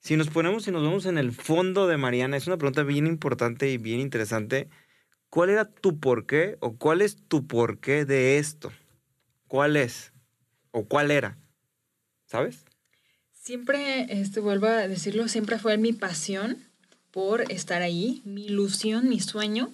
[0.00, 3.06] Si nos ponemos y nos vemos en el fondo de Mariana, es una pregunta bien
[3.06, 4.68] importante y bien interesante
[5.30, 8.72] ¿Cuál era tu porqué o cuál es tu porqué de esto?
[9.46, 10.12] ¿Cuál es?
[10.72, 11.36] ¿O cuál era?
[12.26, 12.64] ¿Sabes?
[13.32, 16.58] Siempre, este, vuelvo a decirlo, siempre fue mi pasión
[17.10, 19.72] por estar ahí, mi ilusión, mi sueño.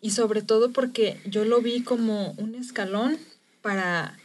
[0.00, 3.18] Y sobre todo porque yo lo vi como un escalón
[3.62, 4.18] para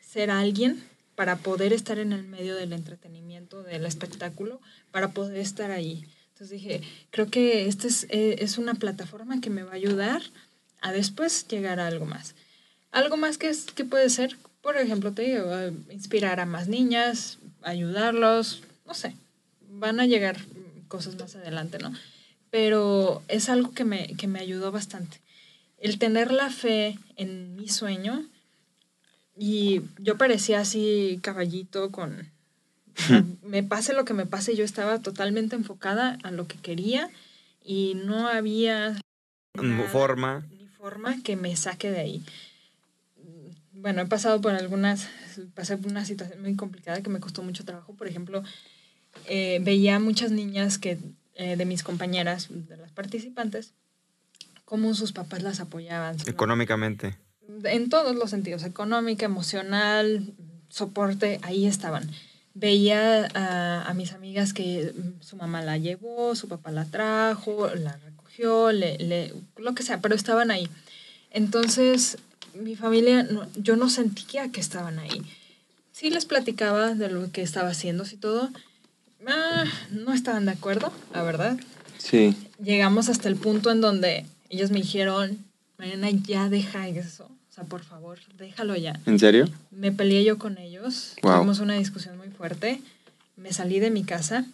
[0.00, 0.82] ser alguien,
[1.14, 6.06] para poder estar en el medio del entretenimiento, del espectáculo, para poder estar ahí.
[6.32, 10.22] Entonces dije, creo que esta es, eh, es, una plataforma que me va a ayudar
[10.80, 12.34] a después llegar a algo más.
[12.90, 15.46] Algo más que, que puede ser, por ejemplo, te digo,
[15.90, 19.16] inspirar a más niñas, ayudarlos, no sé,
[19.68, 20.38] van a llegar
[20.88, 21.92] cosas más adelante, ¿no?
[22.50, 25.20] Pero es algo que me, que me ayudó bastante.
[25.78, 28.26] El tener la fe en mi sueño,
[29.36, 32.28] y yo parecía así caballito con
[33.42, 37.08] me pase lo que me pase, yo estaba totalmente enfocada a lo que quería
[37.64, 39.00] y no había
[39.88, 42.22] forma ni forma que me saque de ahí.
[43.80, 45.08] Bueno, he pasado por algunas,
[45.54, 47.94] pasé por una situación muy complicada que me costó mucho trabajo.
[47.94, 48.42] Por ejemplo,
[49.26, 50.98] eh, veía muchas niñas que,
[51.34, 53.72] eh, de mis compañeras, de las participantes,
[54.64, 56.16] cómo sus papás las apoyaban.
[56.26, 57.16] Económicamente.
[57.64, 60.34] En todos los sentidos, económica, emocional,
[60.68, 62.10] soporte, ahí estaban
[62.54, 68.72] veía a, mis amigas que su mamá la llevó, su papá la trajo, la recogió,
[68.72, 70.68] le, lo que sea, pero estaban ahí.
[71.30, 72.18] Entonces,
[72.54, 75.22] mi familia, yo no sentía que estaban ahí.
[75.92, 78.50] sí les platicaba de lo que estaba haciendo y todo.
[79.26, 81.58] Ah, no estaban de acuerdo, la verdad.
[81.98, 82.34] Sí.
[82.62, 85.38] Llegamos hasta el punto en donde ellos me dijeron,
[85.78, 87.24] Mariana, ya deja eso.
[87.24, 88.98] O sea, por favor, déjalo ya.
[89.06, 89.48] ¿En serio?
[89.70, 91.16] Me peleé yo con ellos.
[91.22, 91.36] Wow.
[91.36, 92.80] Tuvimos una discusión muy fuerte.
[93.36, 94.46] Me salí de mi casa.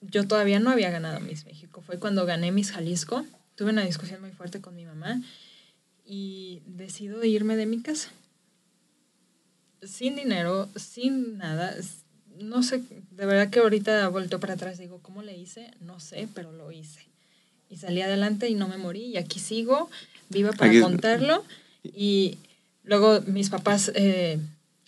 [0.00, 1.82] Yo todavía no había ganado Miss México.
[1.84, 3.24] Fue cuando gané Miss Jalisco.
[3.56, 5.20] Tuve una discusión muy fuerte con mi mamá
[6.04, 8.10] y decido irme de mi casa.
[9.82, 11.74] Sin dinero, sin nada.
[12.38, 15.70] No sé, de verdad que ahorita vuelto para atrás digo, ¿cómo le hice?
[15.80, 17.06] No sé, pero lo hice.
[17.70, 19.04] Y salí adelante y no me morí.
[19.04, 19.90] Y aquí sigo,
[20.30, 21.44] viva para Aquí- contarlo.
[21.82, 22.38] Y
[22.82, 24.38] luego mis papás, eh,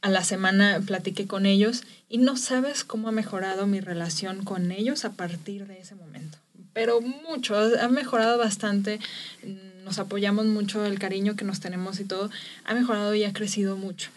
[0.03, 4.71] a la semana platiqué con ellos y no sabes cómo ha mejorado mi relación con
[4.73, 6.39] ellos a partir de ese momento.
[6.73, 8.99] Pero mucho, ha mejorado bastante,
[9.43, 12.29] mm, nos apoyamos mucho, el cariño que nos tenemos y todo,
[12.65, 14.11] ha mejorado y ha crecido mucho.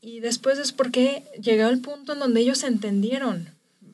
[0.00, 3.50] Y después es porque llegó el punto en donde ellos entendieron,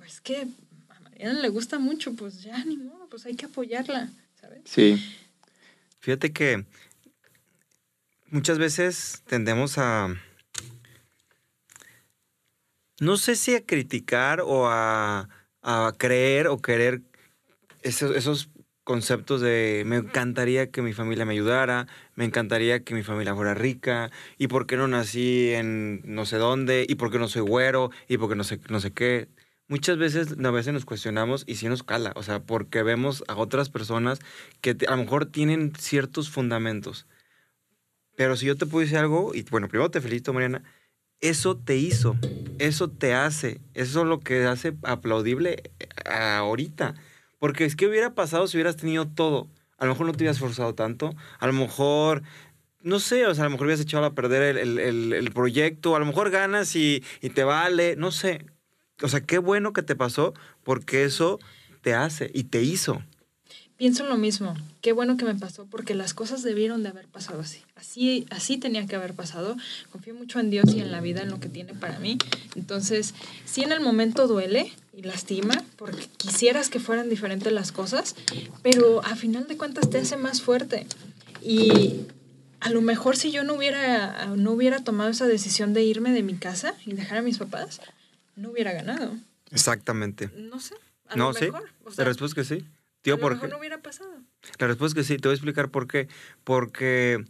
[0.06, 0.46] es que
[0.88, 4.08] a Mariana le gusta mucho, pues ya ni modo, pues hay que apoyarla,
[4.40, 4.60] ¿sabes?
[4.64, 5.04] Sí.
[5.98, 6.64] Fíjate que
[8.30, 10.14] muchas veces tendemos a,
[13.00, 15.28] no sé si a criticar o a,
[15.62, 17.02] a creer o querer
[17.82, 18.48] esos, esos
[18.84, 23.54] conceptos de me encantaría que mi familia me ayudara, me encantaría que mi familia fuera
[23.54, 27.42] rica, y por qué no nací en no sé dónde, y por qué no soy
[27.42, 29.28] güero, y por qué no sé, no sé qué.
[29.66, 33.36] Muchas veces, a veces nos cuestionamos y sí nos cala, o sea, porque vemos a
[33.36, 34.20] otras personas
[34.60, 37.06] que a lo mejor tienen ciertos fundamentos.
[38.16, 40.62] Pero si yo te puedo decir algo, y bueno, primero te felicito, Mariana,
[41.20, 42.16] eso te hizo,
[42.58, 46.94] eso te hace, eso es lo que hace aplaudible eh, ahorita.
[47.44, 49.50] Porque es que hubiera pasado si hubieras tenido todo.
[49.76, 52.22] A lo mejor no te hubieras esforzado tanto, a lo mejor,
[52.80, 56.06] no sé, o sea, a lo mejor hubieras echado a perder el, proyecto, a lo
[56.06, 57.02] mejor ganas y
[57.34, 58.46] te vale, no sé.
[59.02, 61.38] O sea, qué bueno que te pasó porque eso
[61.82, 63.02] te hace y te hizo.
[63.76, 64.54] Pienso lo mismo.
[64.82, 67.60] Qué bueno que me pasó porque las cosas debieron de haber pasado así.
[67.74, 69.56] Así, así tenía que haber pasado.
[69.90, 72.16] Confío mucho en Dios y en la vida, en lo que tiene para mí.
[72.54, 78.14] Entonces, sí en el momento duele y lastima porque quisieras que fueran diferentes las cosas,
[78.62, 80.86] pero a final de cuentas te hace más fuerte.
[81.42, 82.02] Y
[82.60, 86.22] a lo mejor si yo no hubiera, no hubiera tomado esa decisión de irme de
[86.22, 87.80] mi casa y dejar a mis papás,
[88.36, 89.14] no hubiera ganado.
[89.50, 90.30] Exactamente.
[90.36, 90.74] No sé.
[91.08, 91.44] A No, lo sí.
[91.46, 91.68] mejor.
[91.84, 92.64] O La respuesta es que sí.
[93.12, 94.10] A Tío, lo ¿por mejor no hubiera pasado.
[94.58, 96.08] La respuesta es que sí, te voy a explicar por qué.
[96.42, 97.24] Porque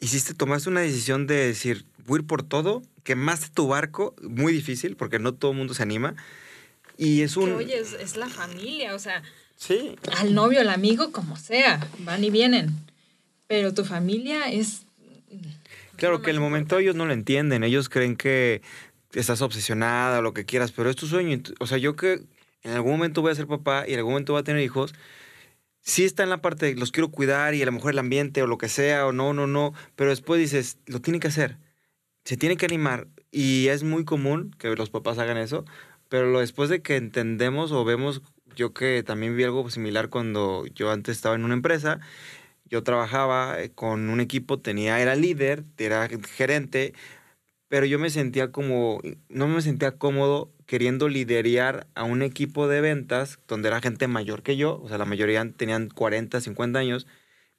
[0.00, 4.52] hiciste, tomaste una decisión de decir, voy a ir por todo, quemaste tu barco, muy
[4.52, 6.14] difícil, porque no todo el mundo se anima.
[6.98, 7.46] Y es un...
[7.46, 9.22] Que, oye, es, es la familia, o sea,
[9.62, 12.70] Sí, al novio, al amigo, como sea, van y vienen.
[13.46, 14.86] Pero tu familia es...
[15.94, 18.60] claro que en el momento ellos no lo entienden, ellos creen que
[19.12, 21.40] estás obsesionada o lo que quieras, pero es tu sueño.
[21.60, 22.22] O sea, yo que
[22.62, 24.94] en algún momento voy a ser papá y en algún momento voy a tener hijos,
[25.80, 28.42] sí está en la parte de los quiero cuidar y a lo mejor el ambiente
[28.42, 31.58] o lo que sea, o no, no, no, pero después dices, lo tiene que hacer,
[32.24, 35.64] se tiene que animar y es muy común que los papás hagan eso,
[36.08, 38.22] pero después de que entendemos o vemos,
[38.56, 42.00] yo que también vi algo similar cuando yo antes estaba en una empresa,
[42.66, 46.94] yo trabajaba eh, con un equipo, tenía, era líder, era gerente,
[47.68, 52.80] pero yo me sentía como, no me sentía cómodo queriendo liderar a un equipo de
[52.80, 57.06] ventas donde era gente mayor que yo, o sea, la mayoría tenían 40, 50 años,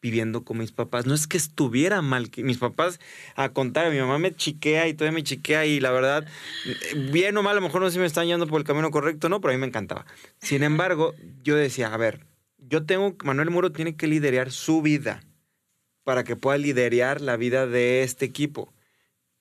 [0.01, 1.05] viviendo con mis papás.
[1.05, 2.99] No es que estuviera mal, que mis papás,
[3.35, 6.27] a contar, mi mamá me chiquea y todavía me chiquea y la verdad,
[6.65, 8.65] eh, bien o mal, a lo mejor no sé si me están yendo por el
[8.65, 10.07] camino correcto, no, pero a mí me encantaba.
[10.39, 12.25] Sin embargo, yo decía, a ver,
[12.57, 15.21] yo tengo, Manuel Muro tiene que liderar su vida
[16.03, 18.73] para que pueda liderar la vida de este equipo.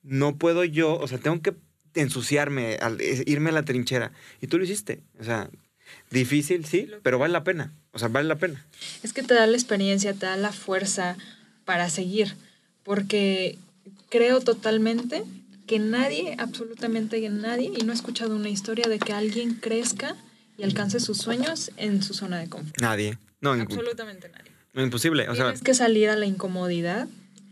[0.02, 1.54] No puedo yo, o sea, tengo que
[1.94, 4.12] ensuciarme, al- es- irme a la trinchera.
[4.40, 5.00] Y tú lo hiciste.
[5.20, 5.48] O sea,
[6.10, 7.72] difícil, sí, pero vale la pena.
[7.92, 8.64] O sea, vale la pena.
[9.02, 11.16] Es que te da la experiencia, te da la fuerza
[11.64, 12.34] para seguir.
[12.82, 13.58] Porque
[14.08, 15.24] creo totalmente
[15.66, 20.16] que nadie, absolutamente nadie, y no he escuchado una historia de que alguien crezca
[20.58, 22.80] y alcance sus sueños en su zona de confort.
[22.80, 23.18] Nadie.
[23.40, 24.50] No, Absolutamente nadie.
[24.74, 25.28] no, imposible.
[25.28, 27.08] O sea, Tienes que salir a la incomodidad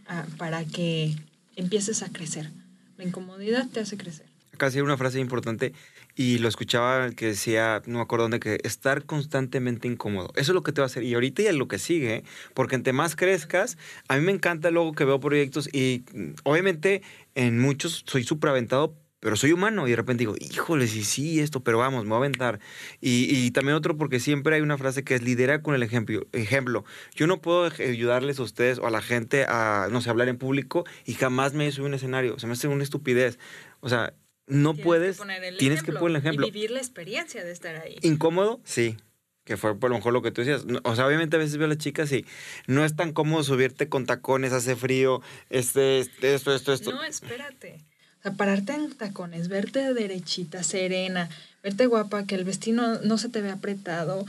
[0.07, 1.17] ah, para que
[1.57, 2.51] empieces a crecer.
[2.97, 4.27] La incomodidad te hace crecer.
[4.61, 5.73] Casi una frase importante
[6.15, 10.29] y lo escuchaba que decía, no me acuerdo dónde, que estar constantemente incómodo.
[10.35, 11.03] Eso es lo que te va a hacer.
[11.03, 14.93] Y ahorita ya lo que sigue, porque entre más crezcas, a mí me encanta luego
[14.93, 17.03] que veo proyectos y mm, obviamente
[17.35, 21.41] en muchos soy súper aventado, pero soy humano y de repente digo, híjole, sí, sí,
[21.41, 22.61] esto, pero vamos, me voy a aventar.
[23.01, 26.27] Y, y también otro porque siempre hay una frase que es lidera con el ejemplo.
[26.33, 26.85] Ejemplo,
[27.15, 30.37] yo no puedo ayudarles a ustedes o a la gente a, no sé, hablar en
[30.39, 32.39] público y jamás me he subido un escenario.
[32.39, 33.39] Se me hace una estupidez.
[33.81, 34.15] O sea,
[34.51, 36.47] no Tienes puedes, que poner el tienes que poner el ejemplo.
[36.47, 37.97] Y vivir la experiencia de estar ahí.
[38.03, 38.61] ¿Incómodo?
[38.65, 38.97] Sí.
[39.45, 40.65] Que fue por lo mejor lo que tú decías.
[40.85, 42.27] O sea, obviamente a veces veo a las chicas y
[42.67, 46.93] no es tan cómodo subirte con tacones, hace frío, este, este, esto, esto, esto.
[46.93, 47.81] No, espérate.
[48.19, 51.31] O sea, pararte en tacones, verte derechita, serena,
[51.63, 54.27] verte guapa, que el vestido no se te ve apretado,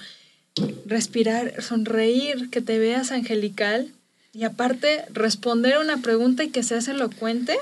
[0.85, 3.91] respirar, sonreír, que te veas angelical
[4.33, 7.57] y aparte responder una pregunta y que seas elocuente.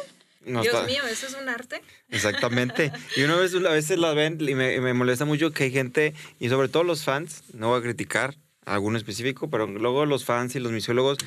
[0.49, 1.81] No Dios está- mío, ¿eso es un arte?
[2.09, 2.91] Exactamente.
[3.15, 5.71] Y una vez, a veces las ven y me, y me molesta mucho que hay
[5.71, 8.35] gente, y sobre todo los fans, no voy a criticar
[8.65, 11.17] a alguno específico, pero luego los fans y los misiólogos,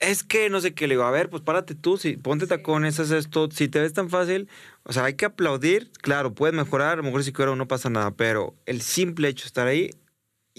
[0.00, 3.00] es que no sé qué, le digo, a ver, pues párate tú, si ponte tacones,
[3.00, 4.48] haz esto, si te ves tan fácil,
[4.84, 7.90] o sea, hay que aplaudir, claro, puedes mejorar, a lo mejor si quiero no pasa
[7.90, 9.90] nada, pero el simple hecho de estar ahí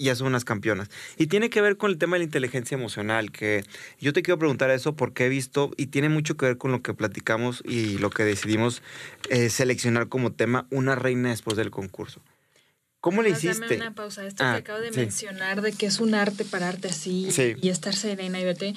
[0.04, 0.88] ya son unas campeonas.
[1.16, 3.64] Y tiene que ver con el tema de la inteligencia emocional, que
[4.00, 6.82] yo te quiero preguntar eso porque he visto, y tiene mucho que ver con lo
[6.82, 8.82] que platicamos y lo que decidimos
[9.28, 12.20] eh, seleccionar como tema una reina después del concurso.
[13.00, 13.60] ¿Cómo le hiciste?
[13.60, 14.26] Dame una pausa.
[14.26, 15.00] Esto Ah, que acabo de sí.
[15.00, 17.54] mencionar de que es un arte pararte así Sí.
[17.62, 18.74] y estar serena y verte.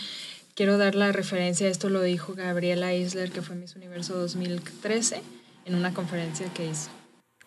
[0.56, 5.22] Quiero dar la referencia, esto lo dijo Gabriela Isler, que fue Miss Universo 2013,
[5.66, 6.90] en una conferencia que hizo.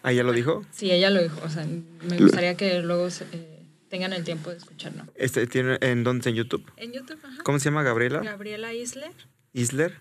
[0.02, 0.64] ¿Ah, ya lo dijo?
[0.72, 1.40] Sí, ella lo dijo.
[1.44, 3.55] O sea, me gustaría que luego eh,
[3.89, 5.05] tengan el tiempo de escucharlo.
[5.14, 6.28] Este, tiene, ¿En dónde?
[6.30, 6.70] ¿En YouTube?
[6.76, 7.43] En YouTube, ajá.
[7.45, 8.20] ¿Cómo se llama Gabriela?
[8.20, 9.12] Gabriela Isler
[9.53, 9.97] Isler.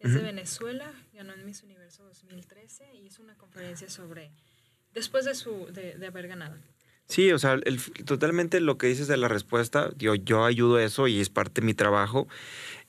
[0.00, 0.26] es de Ujú.
[0.26, 4.30] Venezuela, ganó en Miss Universo 2013 y hizo una conferencia sobre,
[4.92, 6.56] después de, su, de, de haber ganado.
[7.06, 10.84] Sí, o sea, el- totalmente lo que dices de la respuesta, yo, yo ayudo a
[10.84, 12.28] eso y es parte de mi trabajo.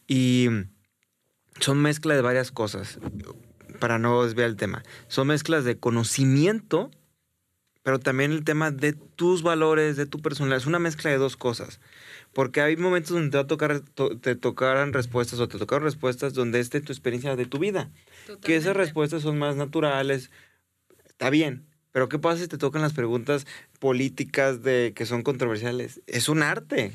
[0.08, 0.48] Y
[1.60, 3.00] son mezcla de varias cosas,
[3.80, 4.84] para no desviar el tema.
[5.08, 6.92] Son mezclas de conocimiento,
[7.86, 10.58] pero también el tema de tus valores, de tu personalidad.
[10.58, 11.80] Es una mezcla de dos cosas.
[12.34, 15.84] Porque hay momentos donde te va a tocar, to- te tocarán respuestas o te tocaron
[15.84, 17.92] respuestas donde esté tu experiencia de tu vida.
[18.42, 18.74] Que esas Totalmente.
[18.74, 20.32] respuestas son más naturales.
[21.08, 21.68] Está bien.
[21.92, 23.46] Pero ¿qué pasa si te tocan las preguntas
[23.80, 26.02] políticas de que son controversiales?
[26.08, 26.92] Es un arte.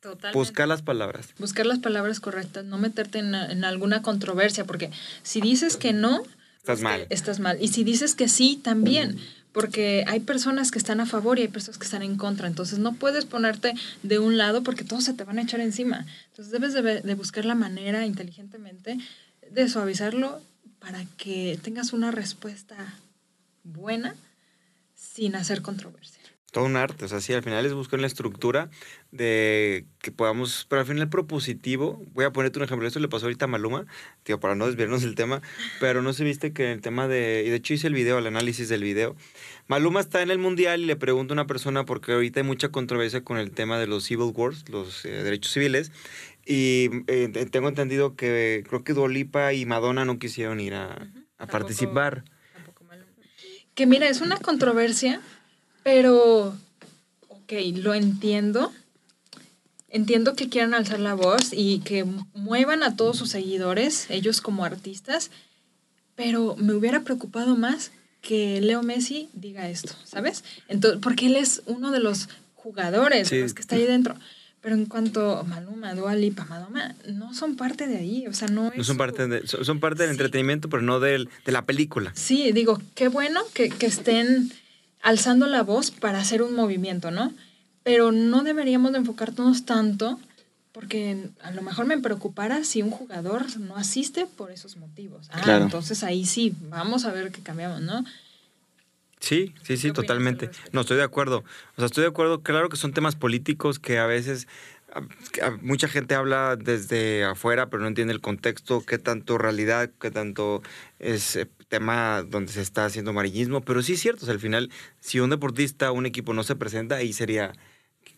[0.00, 0.38] Totalmente.
[0.38, 1.28] Buscar las palabras.
[1.38, 4.90] Buscar las palabras correctas, no meterte en, en alguna controversia, porque
[5.22, 6.22] si dices que no,
[6.58, 7.06] Estás mal.
[7.10, 7.56] estás mal.
[7.60, 9.18] Y si dices que sí, también.
[9.56, 12.46] Porque hay personas que están a favor y hay personas que están en contra.
[12.46, 16.04] Entonces no puedes ponerte de un lado porque todos se te van a echar encima.
[16.26, 18.98] Entonces debes de, buscar la manera inteligentemente
[19.50, 20.42] de suavizarlo
[20.78, 22.76] para que tengas una respuesta
[23.64, 24.14] buena
[24.94, 26.15] sin hacer controversia.
[26.56, 27.04] Todo un arte.
[27.04, 28.70] O sea, sí, al final es buscar la estructura
[29.12, 32.02] de que podamos, pero al final propositivo.
[32.14, 32.88] Voy a ponerte un ejemplo.
[32.88, 33.84] Esto le pasó ahorita a Maluma,
[34.22, 35.42] tío, para no desviarnos del tema,
[35.80, 38.26] pero no se viste que el tema de, y de hecho hice el video, el
[38.26, 39.16] análisis del video.
[39.66, 42.70] Maluma está en el mundial y le pregunta a una persona, porque ahorita hay mucha
[42.70, 45.92] controversia con el tema de los civil wars, los eh, derechos civiles,
[46.46, 50.96] y eh, tengo entendido que creo que Dualipa y Madonna no quisieron ir a, a
[51.36, 52.24] Tampoco- participar.
[52.54, 53.10] tampoco Maluma.
[53.74, 55.20] Que mira, es una controversia,
[55.86, 56.52] pero,
[57.28, 58.72] ok, lo entiendo.
[59.88, 64.40] Entiendo que quieran alzar la voz y que mu- muevan a todos sus seguidores, ellos
[64.40, 65.30] como artistas,
[66.16, 70.42] pero me hubiera preocupado más que Leo Messi diga esto, ¿sabes?
[70.66, 73.38] Entonces, porque él es uno de los jugadores, Sí.
[73.38, 74.16] los que está ahí dentro.
[74.60, 78.48] Pero en cuanto a Maluma, Dua Lipa, Madonna, no son parte de ahí, o sea,
[78.48, 80.14] no son su- parte, de- son son parte del Sí.
[80.14, 82.10] entretenimiento, pero no del, de la película.
[82.16, 84.50] Sí, digo, qué bueno que, que estén
[85.06, 87.32] alzando la voz para hacer un movimiento, ¿no?
[87.84, 90.18] Pero no deberíamos de enfocarnos tanto
[90.72, 95.28] porque a lo mejor me preocupara si un jugador no asiste por esos motivos.
[95.32, 95.64] Ah, Claro.
[95.64, 98.04] entonces ahí sí, vamos a ver qué cambiamos, ¿no?
[99.20, 100.50] Sí, sí, ¿Qué sí, totalmente.
[100.72, 101.38] No, estoy de acuerdo.
[101.38, 102.42] O sea, estoy de acuerdo.
[102.42, 104.46] Claro que son temas políticos que a veces
[104.92, 105.02] a-
[105.32, 109.90] que a- mucha gente habla desde afuera, pero no entiende el contexto, qué tanto realidad,
[110.00, 110.62] qué tanto
[110.98, 113.60] es eh, tema donde se está haciendo amarillismo.
[113.60, 116.56] Pero sí es cierto, o sea, al final, si un deportista, un equipo no se
[116.56, 117.52] presenta, ahí sería,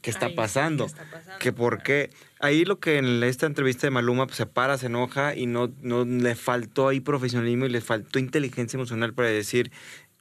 [0.03, 0.86] ¿qué está Ahí pasando?
[0.86, 1.38] ¿qué está pasando?
[1.38, 2.11] que por qué.
[2.40, 5.72] Ahí lo que en esta entrevista de Maluma pues, se para, se enoja y no,
[5.82, 9.72] no le faltó ahí profesionalismo y le faltó inteligencia emocional para decir,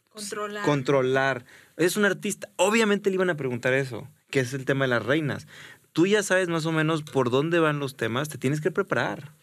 [0.10, 0.66] Controlar.
[0.66, 1.46] controlar.
[1.78, 2.50] Es un artista.
[2.56, 5.48] Obviamente le iban a preguntar eso, que es el tema de las reinas.
[5.94, 9.34] Tú ya sabes más o menos por dónde van los temas, te tienes que preparar.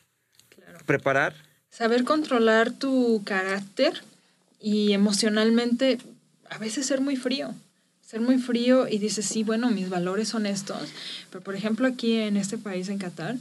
[0.49, 0.78] Claro.
[0.87, 1.35] Preparar.
[1.77, 4.05] Saber controlar tu carácter
[4.61, 5.99] y emocionalmente
[6.49, 7.53] a veces ser muy frío.
[8.07, 10.91] Ser muy frío y dices, sí, bueno, mis valores son estos.
[11.31, 13.39] Pero por ejemplo aquí en este país, en Qatar,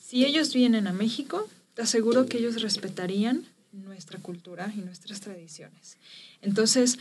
[0.00, 5.96] si ellos vienen a México, te aseguro que ellos respetarían nuestra cultura y nuestras tradiciones.
[6.42, 7.00] Entonces,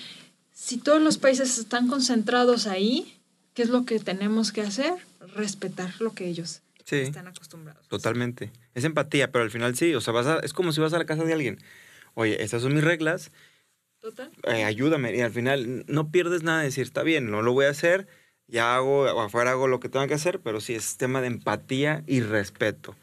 [0.52, 3.20] si todos los países están concentrados ahí,
[3.54, 4.94] ¿qué es lo que tenemos que hacer?
[5.36, 6.98] Respetar lo que ellos Sí.
[6.98, 7.88] están acostumbrados.
[7.88, 8.52] Totalmente.
[8.74, 10.98] Es empatía, pero al final sí, o sea, vas a- es como si vas a
[10.98, 11.60] la casa de alguien.
[12.16, 13.32] oye, estas son mis reglas,
[14.00, 14.32] Total.
[14.48, 15.16] eh, ayúdame.
[15.16, 18.08] Y al final no pierdes nada de decir, está bien, no lo voy a hacer,
[18.48, 22.04] ya hago, afuera hago lo que tengo que hacer, pero sí es tema de empatía
[22.08, 22.96] y respeto.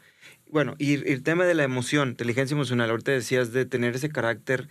[0.49, 4.09] Bueno, y, y el tema de la emoción, inteligencia emocional, ahorita decías de tener ese
[4.09, 4.67] carácter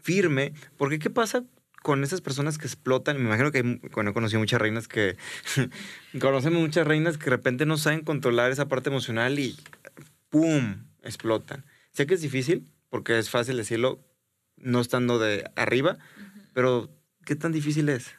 [0.00, 1.44] firme, porque ¿qué pasa
[1.88, 3.16] con esas personas que explotan?
[3.16, 5.16] Me imagino que hay- bueno, he conocido muchas reinas que,
[6.20, 9.56] conocemos muchas reinas que de repente no saben controlar esa parte emocional y
[10.28, 10.84] ¡pum!
[11.02, 11.64] explotan.
[11.92, 14.04] Sé que es difícil, porque es fácil decirlo
[14.58, 15.96] no estando de arriba,
[16.52, 16.90] pero
[17.24, 18.10] ¿qué tan difícil es?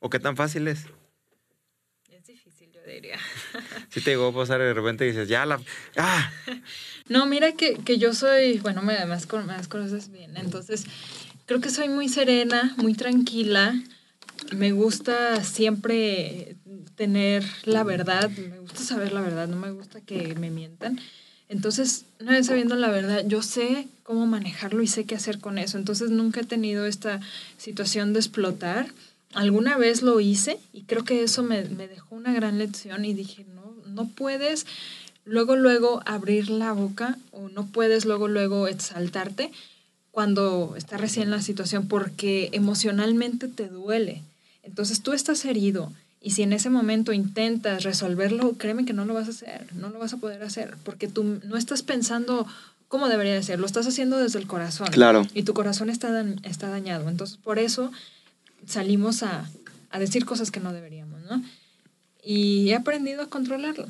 [0.00, 0.86] ¿O qué tan fácil es?
[2.10, 3.18] Es difícil, yo diría.
[3.90, 5.60] Si te llegó a pasar de repente y dices, ya la...
[5.96, 6.32] ¡Ah!
[7.08, 8.96] No, mira que, que yo soy, bueno, me,
[9.28, 10.84] con- me conoces bien, entonces
[11.46, 13.80] creo que soy muy serena, muy tranquila,
[14.54, 16.56] me gusta siempre
[16.96, 21.00] tener la verdad, me gusta saber la verdad, no me gusta que me mientan.
[21.48, 25.58] Entonces, una vez sabiendo la verdad, yo sé cómo manejarlo y sé qué hacer con
[25.58, 25.78] eso.
[25.78, 27.20] Entonces, nunca he tenido esta
[27.56, 28.88] situación de explotar.
[29.32, 33.14] Alguna vez lo hice y creo que eso me, me dejó una gran lección y
[33.14, 34.66] dije, no, no puedes
[35.24, 39.52] luego, luego abrir la boca o no puedes luego, luego exaltarte
[40.16, 44.22] cuando estás recién en la situación porque emocionalmente te duele.
[44.62, 45.92] Entonces tú estás herido
[46.22, 49.90] y si en ese momento intentas resolverlo, créeme que no lo vas a hacer, no
[49.90, 52.46] lo vas a poder hacer porque tú no estás pensando
[52.88, 54.86] cómo debería de ser, lo estás haciendo desde el corazón.
[54.90, 55.26] Claro.
[55.34, 57.10] Y tu corazón está, da- está dañado.
[57.10, 57.92] Entonces por eso
[58.66, 59.50] salimos a,
[59.90, 61.42] a decir cosas que no deberíamos, ¿no?
[62.24, 63.86] Y he aprendido a controlarlo.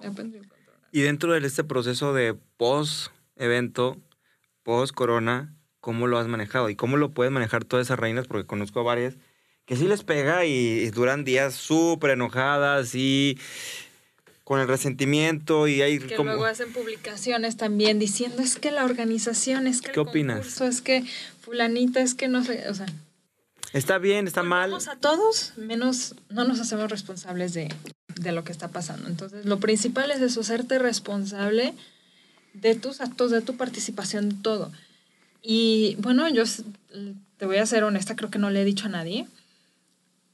[0.00, 0.88] He aprendido a controlarlo.
[0.92, 3.96] Y dentro de este proceso de post-evento,
[4.62, 5.52] post-corona,
[5.86, 6.68] ¿cómo lo has manejado?
[6.68, 8.26] ¿Y cómo lo puedes manejar todas esas reinas?
[8.26, 9.14] Porque conozco a varias
[9.66, 13.38] que sí les pega y, duran días súper enojadas y
[14.42, 16.30] con el resentimiento y hay Que como...
[16.30, 20.38] luego hacen publicaciones también diciendo es que la organización, es que ¿Qué el opinas?
[20.38, 21.04] concurso, es que
[21.42, 22.86] fulanita, es que no sé, o sea,
[23.72, 24.74] Está bien, está mal.
[24.74, 27.72] a todos, menos no nos hacemos responsables de,
[28.16, 29.06] de lo que está pasando.
[29.06, 31.74] Entonces, lo principal es eso, hacerte responsable
[32.54, 34.72] de tus actos, de tu participación, de todo.
[35.42, 36.44] Y bueno, yo
[37.36, 39.26] te voy a ser honesta, creo que no le he dicho a nadie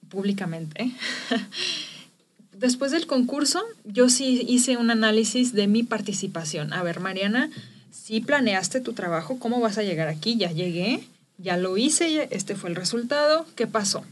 [0.08, 0.92] públicamente.
[2.52, 6.72] Después del concurso, yo sí hice un análisis de mi participación.
[6.72, 7.50] A ver, Mariana,
[7.90, 10.36] si planeaste tu trabajo, ¿cómo vas a llegar aquí?
[10.36, 13.46] Ya llegué, ya lo hice, este fue el resultado.
[13.56, 14.04] ¿Qué pasó?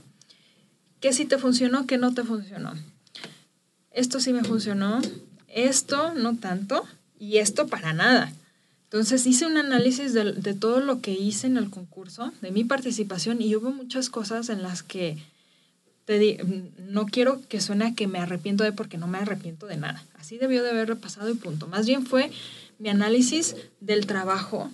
[1.01, 1.87] ¿Qué sí te funcionó?
[1.87, 2.73] ¿Qué no te funcionó?
[3.93, 5.01] Esto sí me funcionó,
[5.49, 6.87] esto no tanto
[7.19, 8.33] y esto para nada.
[8.93, 12.65] Entonces hice un análisis de, de todo lo que hice en el concurso, de mi
[12.65, 15.17] participación y hubo muchas cosas en las que
[16.07, 16.39] te di-
[16.89, 20.03] no quiero que suene a que me arrepiento de porque no me arrepiento de nada.
[20.19, 21.69] Así debió de haberlo pasado y punto.
[21.69, 22.33] Más bien fue
[22.81, 24.73] mi análisis del trabajo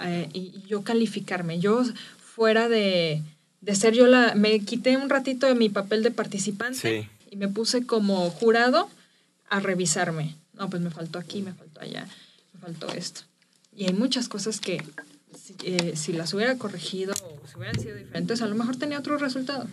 [0.00, 1.58] eh, y, y yo calificarme.
[1.58, 1.82] Yo
[2.36, 3.20] fuera de,
[3.62, 4.36] de ser yo la...
[4.36, 7.08] Me quité un ratito de mi papel de participante Sí.
[7.32, 8.88] y me puse como jurado
[9.48, 10.36] a revisarme.
[10.52, 12.06] No, pues me faltó aquí, me faltó allá,
[12.54, 13.22] me faltó esto.
[13.76, 14.82] Y hay muchas cosas que
[15.64, 19.18] eh, si las hubiera corregido o si hubieran sido diferentes, a lo mejor tenía otro
[19.18, 19.68] resultado.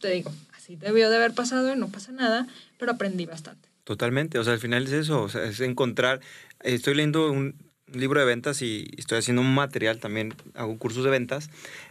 [0.00, 2.46] Te digo, así debió de haber pasado y no pasa nada,
[2.78, 3.68] pero aprendí bastante.
[3.82, 6.20] Totalmente, o sea, al final es eso, o sea, es encontrar,
[6.60, 7.56] estoy leyendo un
[7.92, 11.48] libro de ventas y estoy haciendo un material también, hago cursos de ventas,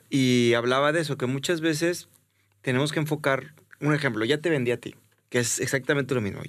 [0.09, 2.07] y hablaba de eso, que muchas veces
[2.61, 4.95] tenemos que enfocar, un ejemplo, ya te vendí a ti,
[5.29, 6.41] que es exactamente lo mismo.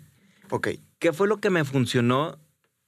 [0.51, 2.39] Ok, ¿qué fue lo que me funcionó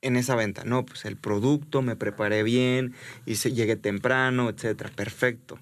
[0.02, 0.64] en esa venta?
[0.64, 2.94] No, pues el producto, me preparé bien,
[3.26, 5.58] hice, llegué temprano, etcétera, perfecto.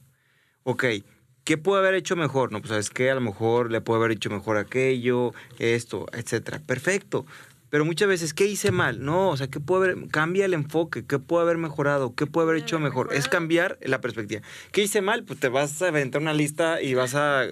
[0.64, 0.84] Ok,
[1.44, 2.52] ¿qué puedo haber hecho mejor?
[2.52, 6.60] No, pues sabes qué, a lo mejor le puedo haber hecho mejor aquello, esto, etcétera.
[6.60, 7.26] Perfecto.
[7.70, 9.04] Pero muchas veces, ¿qué hice mal?
[9.04, 10.08] No, o sea, ¿qué puedo haber?
[10.08, 12.14] Cambia el enfoque, ¿qué puedo haber mejorado?
[12.14, 13.12] ¿Qué puedo haber hecho mejor?
[13.12, 14.40] Es cambiar la perspectiva.
[14.72, 15.24] ¿Qué hice mal?
[15.24, 17.44] Pues te vas a aventar una lista y vas a...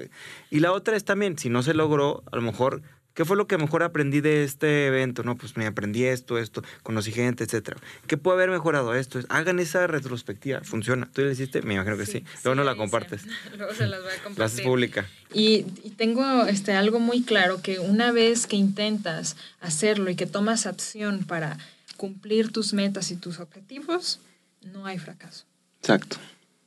[0.50, 2.80] Y la otra es también, si no se logró, a lo mejor,
[3.16, 5.24] ¿qué fue lo que mejor aprendí de este evento?
[5.24, 7.78] No, pues me aprendí esto, esto, conocí gente, etcétera.
[8.06, 9.18] ¿Qué puede haber mejorado esto?
[9.28, 11.08] Hagan esa retrospectiva, funciona.
[11.12, 11.62] ¿Tú ya la hiciste?
[11.62, 12.24] Me imagino que sí.
[12.44, 13.22] Luego no la compartes.
[13.58, 14.64] Luego se las voy a La haces compartir.
[14.64, 15.06] pública.
[15.32, 20.26] Y, y tengo este, algo muy claro, que una vez que intentas hacerlo y que
[20.26, 21.58] tomas acción para
[21.96, 24.20] cumplir tus metas y tus objetivos,
[24.62, 25.46] no hay fracaso.
[25.80, 26.18] Exacto.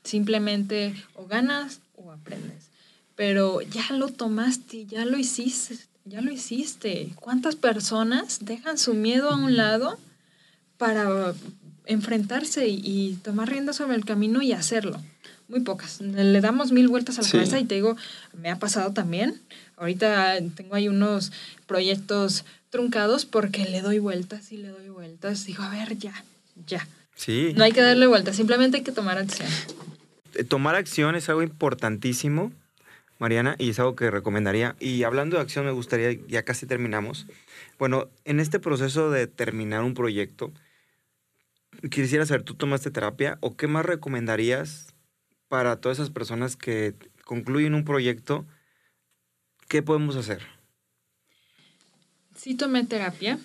[0.03, 2.69] Simplemente o ganas o aprendes.
[3.15, 7.11] Pero ya lo tomaste, ya lo hiciste, ya lo hiciste.
[7.15, 9.97] ¿Cuántas personas dejan su miedo a un lado
[10.77, 11.33] para
[11.85, 15.01] enfrentarse y, y tomar rienda sobre el camino y hacerlo?
[15.47, 15.99] Muy pocas.
[16.01, 17.31] Le damos mil vueltas a la Sí.
[17.33, 17.95] cabeza y te digo,
[18.37, 19.41] me ha pasado también.
[19.77, 21.31] Ahorita tengo ahí unos
[21.65, 25.45] proyectos truncados porque le doy vueltas y le doy vueltas.
[25.45, 26.13] Digo, a ver, ya,
[26.67, 26.87] ya.
[27.15, 27.53] Sí.
[27.55, 29.47] No hay que darle vuelta, simplemente hay que tomar acción.
[30.35, 32.51] Eh, Tomar acción es algo importantísimo,
[33.19, 34.75] Mariana, y es algo que recomendaría.
[34.79, 37.27] Y hablando de acción, me gustaría, ya casi terminamos.
[37.77, 40.51] Bueno, en este proceso de terminar un proyecto,
[41.91, 44.93] quisiera saber, ¿tú tomaste terapia o qué más recomendarías
[45.49, 46.95] para todas esas personas que
[47.25, 48.45] concluyen un proyecto?
[49.67, 50.41] ¿Qué podemos hacer?
[52.35, 53.37] Sí tomé terapia.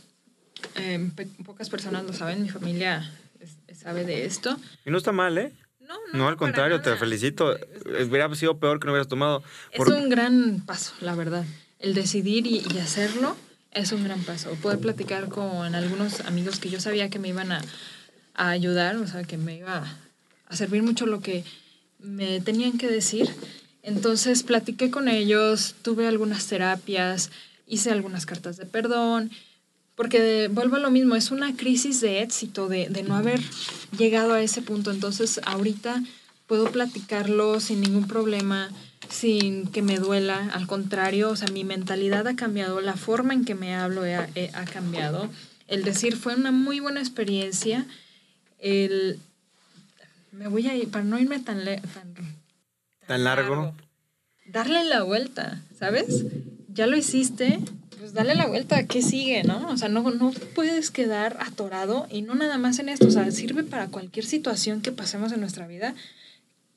[0.77, 4.57] Eh, pe- pocas personas lo saben, mi familia es- sabe de esto.
[4.87, 5.53] Y no está mal, ¿eh?
[6.13, 6.97] No, No, al contrario, te nada.
[6.99, 7.57] felicito.
[7.57, 9.43] Es- Hubiera sido peor que no hubieras tomado.
[9.73, 11.45] Es Por- un gran paso, la verdad.
[11.79, 13.37] El decidir y, y hacerlo
[13.73, 14.51] es un gran paso.
[14.63, 17.61] Poder platicar con algunos amigos que yo sabía que me iban a,
[18.35, 19.85] a ayudar, o sea, que me iba
[20.49, 21.45] a servir mucho lo que
[21.99, 23.29] me tenían que decir.
[23.83, 27.31] Entonces platiqué con ellos, tuve algunas terapias,
[27.67, 29.31] hice algunas cartas de perdón,
[29.97, 33.41] porque vuelvo a lo mismo, es una crisis de éxito, de, de no haber
[33.97, 34.91] llegado a ese punto.
[34.91, 36.03] Entonces ahorita
[36.47, 38.71] puedo platicarlo sin ningún problema,
[39.09, 40.51] sin que me duela.
[40.53, 44.29] Al contrario, o sea, mi mentalidad ha cambiado, la forma en que me hablo ha,
[44.35, 45.31] eh, ha cambiado.
[45.69, 47.87] El decir fue una muy buena experiencia.
[48.59, 49.19] El,
[50.33, 52.15] me voy a ir, para no irme tan, le- tan,
[53.07, 53.75] Tan largo.
[54.47, 56.25] darle la vuelta, ¿sabes?
[56.69, 57.61] Ya lo hiciste,
[58.05, 59.67] pues dale la vuelta, ¿qué sigue, no?
[59.71, 63.31] O sea, no, no puedes quedar atorado y no nada más en esto, o sea,
[63.31, 65.95] sirve para cualquier situación que pasemos en nuestra vida,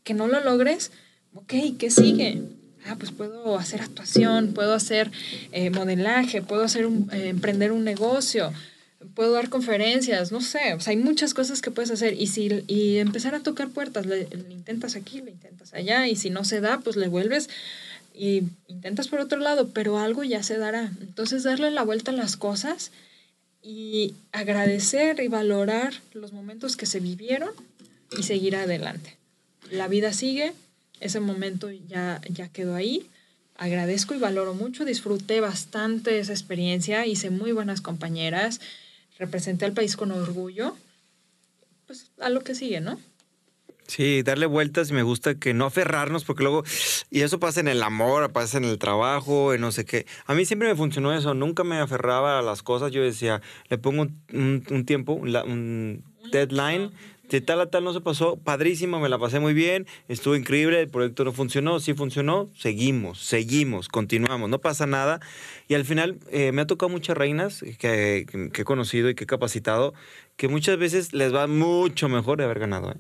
[0.06, 0.90] que no lo logres,
[1.34, 2.44] ok, ¿qué sigue?
[2.86, 5.12] Ah, pues puedo hacer actuación, puedo hacer
[5.52, 8.54] eh, modelaje, puedo hacer un, eh, emprender un negocio,
[9.14, 12.64] puedo dar conferencias, no sé, o sea, hay muchas cosas que puedes hacer y si
[12.68, 16.46] y empezar a tocar puertas, le, le intentas aquí, le intentas allá y si no
[16.46, 17.50] se da, pues le vuelves
[18.18, 20.92] y intentas por otro lado, pero algo ya se dará.
[21.02, 22.92] Entonces darle la vuelta a las cosas
[23.62, 27.50] y agradecer y valorar los momentos que se vivieron
[28.18, 29.18] y seguir adelante.
[29.70, 30.54] La vida sigue,
[31.00, 33.08] ese momento ya, ya quedó ahí.
[33.56, 38.62] Agradezco y valoro mucho, disfruté bastante esa experiencia, hice muy buenas compañeras,
[39.18, 40.76] representé al país con orgullo.
[41.88, 43.00] Pues a lo que sigue, ¿no?
[43.88, 46.64] Sí, darle vueltas y me gusta que no aferrarnos porque luego,
[47.10, 50.06] y eso pasa en el amor, pasa en el trabajo, en no sé qué.
[50.26, 53.78] A mí siempre me funcionó eso, nunca me aferraba a las cosas, yo decía, le
[53.78, 56.92] pongo un, un- un tiempo, un deadline,
[57.30, 60.82] de tal a tal no se pasó, padrísimo, me la pasé muy bien, estuvo increíble,
[60.82, 65.20] el proyecto no funcionó, sí funcionó, seguimos, seguimos, continuamos, no pasa nada.
[65.70, 69.24] Y al final eh, me ha tocado muchas reinas que, que he conocido y que
[69.26, 69.94] he capacitado,
[70.38, 72.92] que muchas veces les va mucho mejor de haber ganado.
[72.92, 72.98] ¿eh?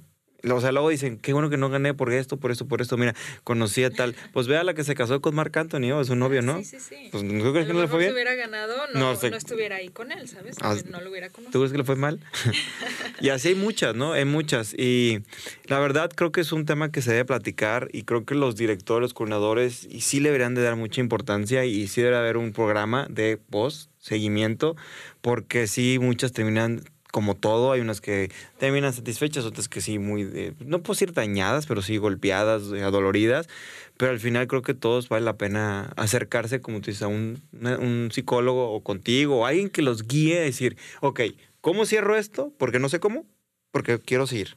[0.49, 2.95] O sea, luego dicen, qué bueno que no gané por esto, por esto, por esto.
[2.97, 4.15] Mira, conocí a tal.
[4.33, 6.01] Pues vea la que se casó con Marc Anthony, ¿o?
[6.01, 6.57] es su novio, ¿no?
[6.59, 6.95] Sí, sí, sí.
[7.11, 8.13] Pues, ¿tú crees que no le fue si bien?
[8.13, 10.55] hubiera ganado, no, No no, estuviera ahí con él, ¿sabes?
[10.61, 11.59] Ah, no lo hubiera ¿Tú conocido.
[11.61, 12.19] crees que le fue mal?
[13.21, 14.13] y así hay muchas, ¿no?
[14.13, 14.73] Hay muchas.
[14.73, 15.23] Y
[15.65, 18.55] la verdad creo que es un tema que se debe platicar y creo que los
[18.55, 22.37] directores, los coordinadores, y sí le deberían de dar mucha importancia y sí debe haber
[22.37, 24.75] un programa de post, seguimiento,
[25.21, 26.83] porque sí muchas terminan
[27.17, 31.13] como todo, hay unas que terminan satisfechas, otras que sí muy, eh, no puedo decir
[31.13, 33.49] dañadas, pero sí golpeadas, eh, adoloridas,
[33.97, 37.41] pero al final creo que todos vale la pena acercarse, como tú dices, a un,
[37.53, 41.21] un psicólogo o contigo, o alguien que los guíe a decir, ok,
[41.59, 42.53] ¿cómo cierro esto?
[42.59, 43.25] Porque no sé cómo,
[43.71, 44.55] porque quiero seguir,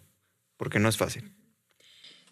[0.58, 1.32] porque no es fácil.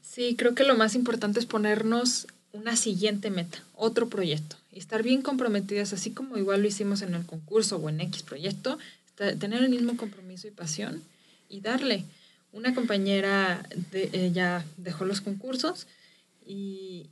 [0.03, 4.57] Sí, creo que lo más importante es ponernos una siguiente meta, otro proyecto.
[4.73, 8.25] Y estar bien comprometidas, así como igual lo hicimos en el concurso o en X
[8.25, 8.79] proyecto,
[9.39, 11.03] tener el mismo compromiso y pasión
[11.49, 12.05] y darle.
[12.53, 13.63] Una compañera
[13.93, 15.87] de, ya dejó los concursos
[16.47, 17.07] y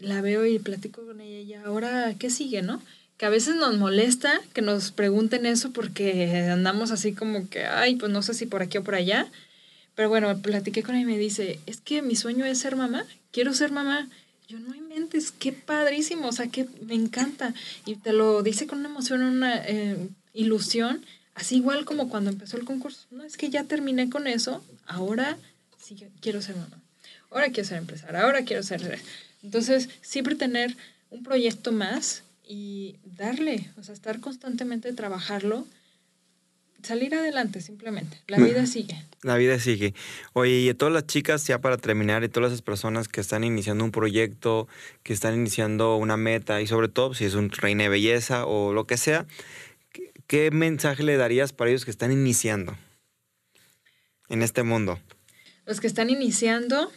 [0.00, 2.82] la veo y platico con ella y ahora, ¿qué sigue, no?
[3.16, 7.96] Que a veces nos molesta que nos pregunten eso porque andamos así como que, ay,
[7.96, 9.30] pues no sé si por aquí o por allá.
[9.94, 13.04] Pero bueno, platiqué con ella y me dice, es que mi sueño es ser mamá,
[13.32, 14.08] quiero ser mamá.
[14.48, 17.54] Yo no inventes, qué padrísimo, o sea, que me encanta.
[17.84, 21.04] Y te lo dice con una emoción, una eh, ilusión,
[21.34, 23.06] así igual como cuando empezó el concurso.
[23.10, 25.38] No, es que ya terminé con eso, ahora
[25.78, 26.80] sí quiero ser mamá.
[27.30, 28.98] Ahora quiero ser empresaria, ahora quiero ser...
[29.42, 30.76] Entonces, siempre tener
[31.10, 35.66] un proyecto más y darle, o sea, estar constantemente trabajarlo,
[36.82, 38.18] salir adelante simplemente.
[38.26, 39.02] La vida sigue.
[39.22, 39.94] La vida sigue.
[40.32, 43.44] Oye, y a todas las chicas, ya para terminar, y todas esas personas que están
[43.44, 44.66] iniciando un proyecto,
[45.02, 48.72] que están iniciando una meta, y sobre todo si es un reina de belleza o
[48.72, 49.26] lo que sea,
[50.30, 52.76] ¿qué, mensaje le darías para ellos que están iniciando
[54.28, 55.00] en este mundo?
[55.66, 56.92] Los que están iniciando,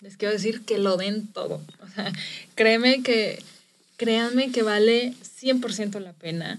[0.00, 1.62] les quiero decir que lo den todo.
[1.80, 1.86] O
[2.56, 3.40] créeme que,
[3.96, 6.58] créanme que vale 100% la pena.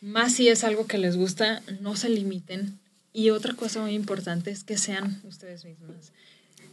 [0.00, 2.78] Más si es algo que les gusta, no se limiten.
[3.12, 6.12] Y otra cosa muy importante es que sean ustedes mismas.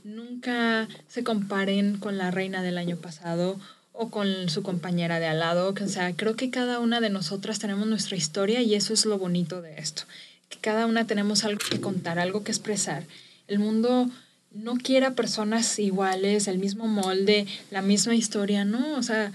[0.04, 3.60] Nunca se comparen con la reina del año pasado
[3.98, 5.74] o con su compañera de al lado.
[5.74, 9.18] O sea, creo que cada una de nosotras tenemos nuestra historia y eso es lo
[9.18, 10.04] bonito de esto.
[10.50, 13.04] Que cada una tenemos algo que contar, algo que expresar.
[13.48, 14.10] El mundo
[14.52, 18.98] no quiere a personas iguales, el mismo molde, la misma historia, ¿no?
[18.98, 19.32] O sea,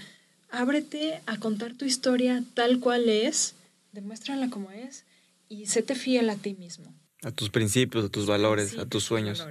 [0.49, 3.55] ábrete a contar tu historia tal cual es,
[3.91, 5.03] demuéstrala como es
[5.49, 6.93] y séte fiel a ti mismo.
[7.21, 9.45] A tus principios, a tus valores, a tus sueños.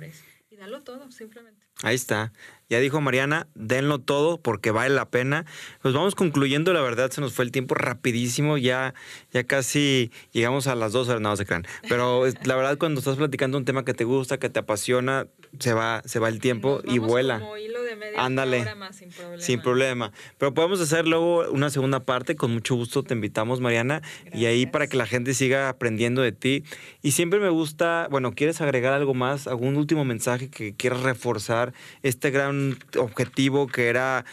[0.50, 1.62] Y dalo todo, simplemente.
[1.82, 2.32] Ahí está.
[2.72, 5.44] Ya dijo Mariana, denlo todo porque vale la pena.
[5.82, 8.94] Pues vamos concluyendo, la verdad se nos fue el tiempo rapidísimo, ya,
[9.30, 11.66] ya casi llegamos a las dos horas, no se crean.
[11.86, 15.26] Pero la verdad cuando estás platicando un tema que te gusta, que te apasiona,
[15.59, 17.38] se va, se va el tiempo y vuela.
[17.40, 18.62] Como hilo de media Ándale.
[18.62, 19.42] hora más, sin problema.
[19.42, 20.12] Sin problema.
[20.38, 22.36] Pero podemos hacer luego una segunda parte.
[22.36, 24.03] Con mucho gusto te invitamos, Mariana.
[24.32, 26.64] Y ahí para que la gente siga aprendiendo de ti.
[27.03, 29.46] Y siempre me gusta, bueno, ¿quieres agregar algo más?
[29.46, 31.74] ¿Algún último mensaje que quieras reforzar?
[32.03, 34.24] Este gran objetivo que era,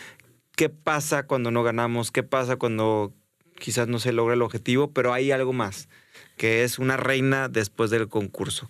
[0.55, 2.11] ¿qué pasa cuando no ganamos?
[2.11, 3.13] ¿Qué pasa cuando
[3.59, 4.91] quizás no se logra el objetivo?
[4.93, 5.89] Pero hay algo más,
[6.37, 8.67] que es una reina después del concurso.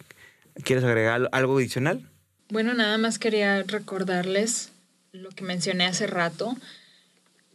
[0.64, 2.10] ¿Quieres agregar algo adicional?
[2.52, 4.70] Bueno, nada más quería recordarles
[5.12, 6.58] lo que mencioné hace rato,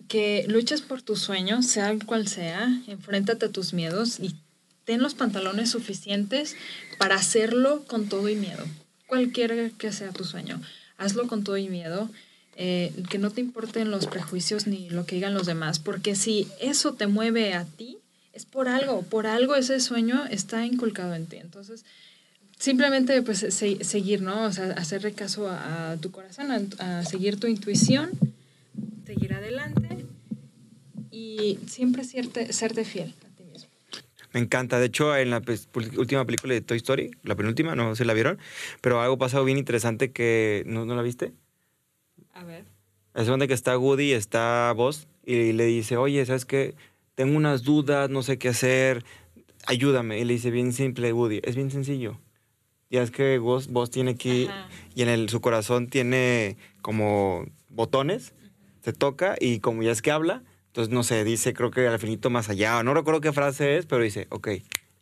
[0.07, 4.36] que luches por tus sueños, sea cual sea, enfréntate a tus miedos y
[4.84, 6.55] ten los pantalones suficientes
[6.97, 8.64] para hacerlo con todo y miedo,
[9.09, 10.61] cualquiera que sea tu sueño.
[10.97, 12.09] Hazlo con todo y miedo,
[12.55, 16.47] eh, que no te importen los prejuicios ni lo que digan los demás, porque si
[16.61, 17.99] eso te mueve a ti,
[18.32, 21.38] es por algo, por algo ese sueño está inculcado en ti.
[21.38, 21.84] Entonces,
[22.59, 24.44] simplemente pues seguir, ¿no?
[24.44, 28.11] O sea, hacerle caso a, tu corazón, a, seguir tu intuición,
[29.07, 30.05] seguir adelante
[31.11, 33.68] y siempre serte, serte fiel a ti mismo.
[34.32, 34.78] Me encanta.
[34.78, 35.42] De hecho, en la
[35.96, 38.38] última película de Toy Story, la penúltima, no sé si la vieron,
[38.80, 41.32] pero algo pasado bien interesante que no, la viste.
[42.32, 42.64] A ver.
[43.14, 46.74] Es donde que está Woody, está Buzz y le dice, oye, ¿sabes qué?
[47.14, 49.05] Tengo unas dudas, no sé qué hacer,
[49.66, 50.18] ayúdame.
[50.18, 52.18] Y le dice, bien simple, Woody, es bien sencillo
[52.95, 54.49] ya es que vos, vos tiene aquí
[54.95, 58.34] y en el, su corazón tiene como botones,
[58.82, 61.99] se toca y como ya es que habla, entonces no sé, dice creo que al
[61.99, 64.49] finito más allá, no recuerdo qué frase es, pero dice, ok,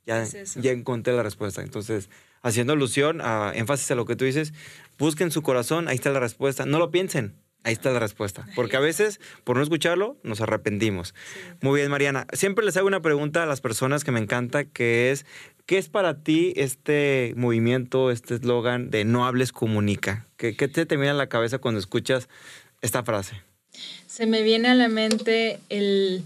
[0.06, 1.60] ya, ya encontré la respuesta.
[1.60, 2.08] Entonces,
[2.40, 4.54] haciendo alusión, a énfasis a lo que tú dices,
[4.98, 7.36] busquen su corazón, ahí está la respuesta, no lo piensen.
[7.64, 8.46] Ahí está la respuesta.
[8.56, 11.14] Porque a veces, por no escucharlo, nos arrepentimos.
[11.60, 12.26] Muy bien, Mariana.
[12.32, 15.24] Siempre les hago una pregunta a las personas que me encanta, que es,
[15.66, 20.26] ¿Qué es para ti este movimiento, este eslogan de no hables, comunica?
[20.36, 22.28] ¿Qué, ¿Qué, te, te viene a la cabeza cuando escuchas
[22.80, 23.40] esta frase?
[24.06, 26.24] Se me viene a la mente el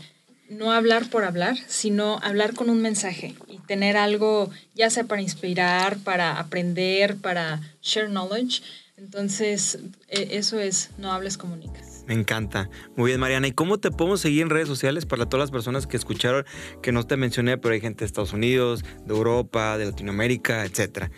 [0.48, 5.22] no hablar por hablar, sino hablar con un mensaje y tener algo, ya sea para
[5.22, 8.62] inspirar, para aprender, para share knowledge.
[8.96, 9.78] Entonces,
[10.08, 12.04] e, eso es, no hables, comunicas.
[12.06, 12.70] Me encanta.
[12.96, 13.48] Muy bien, Mariana.
[13.48, 16.44] ¿Y cómo te podemos seguir en redes sociales para todas las personas que escucharon,
[16.82, 21.10] que no te mencioné, pero hay gente de Estados Unidos, de Europa, de Latinoamérica, etcétera?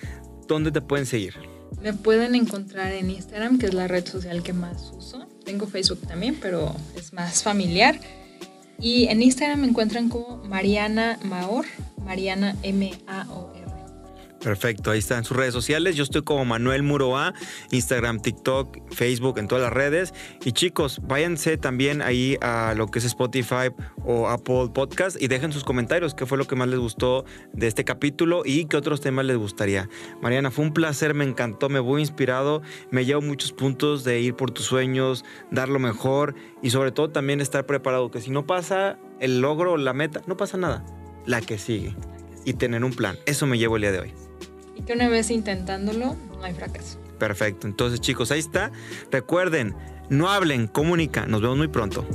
[0.46, 1.34] ¿Dónde te pueden seguir?
[1.82, 5.26] Me pueden encontrar en Instagram, que es la red social que más uso.
[5.44, 8.00] Tengo Facebook también, pero es más familiar.
[8.80, 11.66] Y en Instagram me encuentran como Mariana Maor,
[12.04, 13.57] Mariana M-A-O-R.
[14.42, 15.96] Perfecto, ahí está en sus redes sociales.
[15.96, 17.34] Yo estoy como Manuel Muroa,
[17.72, 20.14] Instagram, TikTok, Facebook, en todas las redes.
[20.44, 23.70] Y chicos, váyanse también ahí a lo que es Spotify
[24.04, 27.66] o Apple Podcast y dejen sus comentarios, qué fue lo que más les gustó de
[27.66, 29.88] este capítulo y qué otros temas les gustaría.
[30.22, 32.62] Mariana, fue un placer, me encantó, me voy inspirado,
[32.92, 37.10] me llevo muchos puntos de ir por tus sueños, dar lo mejor y sobre todo
[37.10, 40.84] también estar preparado, que si no pasa el logro o la meta, no pasa nada,
[41.26, 41.96] la que sigue
[42.44, 43.16] y tener un plan.
[43.26, 44.27] Eso me llevo el día de hoy
[44.78, 46.98] y que una vez intentándolo no hay fracaso.
[47.18, 48.70] Perfecto, entonces chicos, ahí está.
[49.10, 49.74] Recuerden,
[50.08, 51.26] no hablen, comunica.
[51.26, 52.06] Nos vemos muy pronto.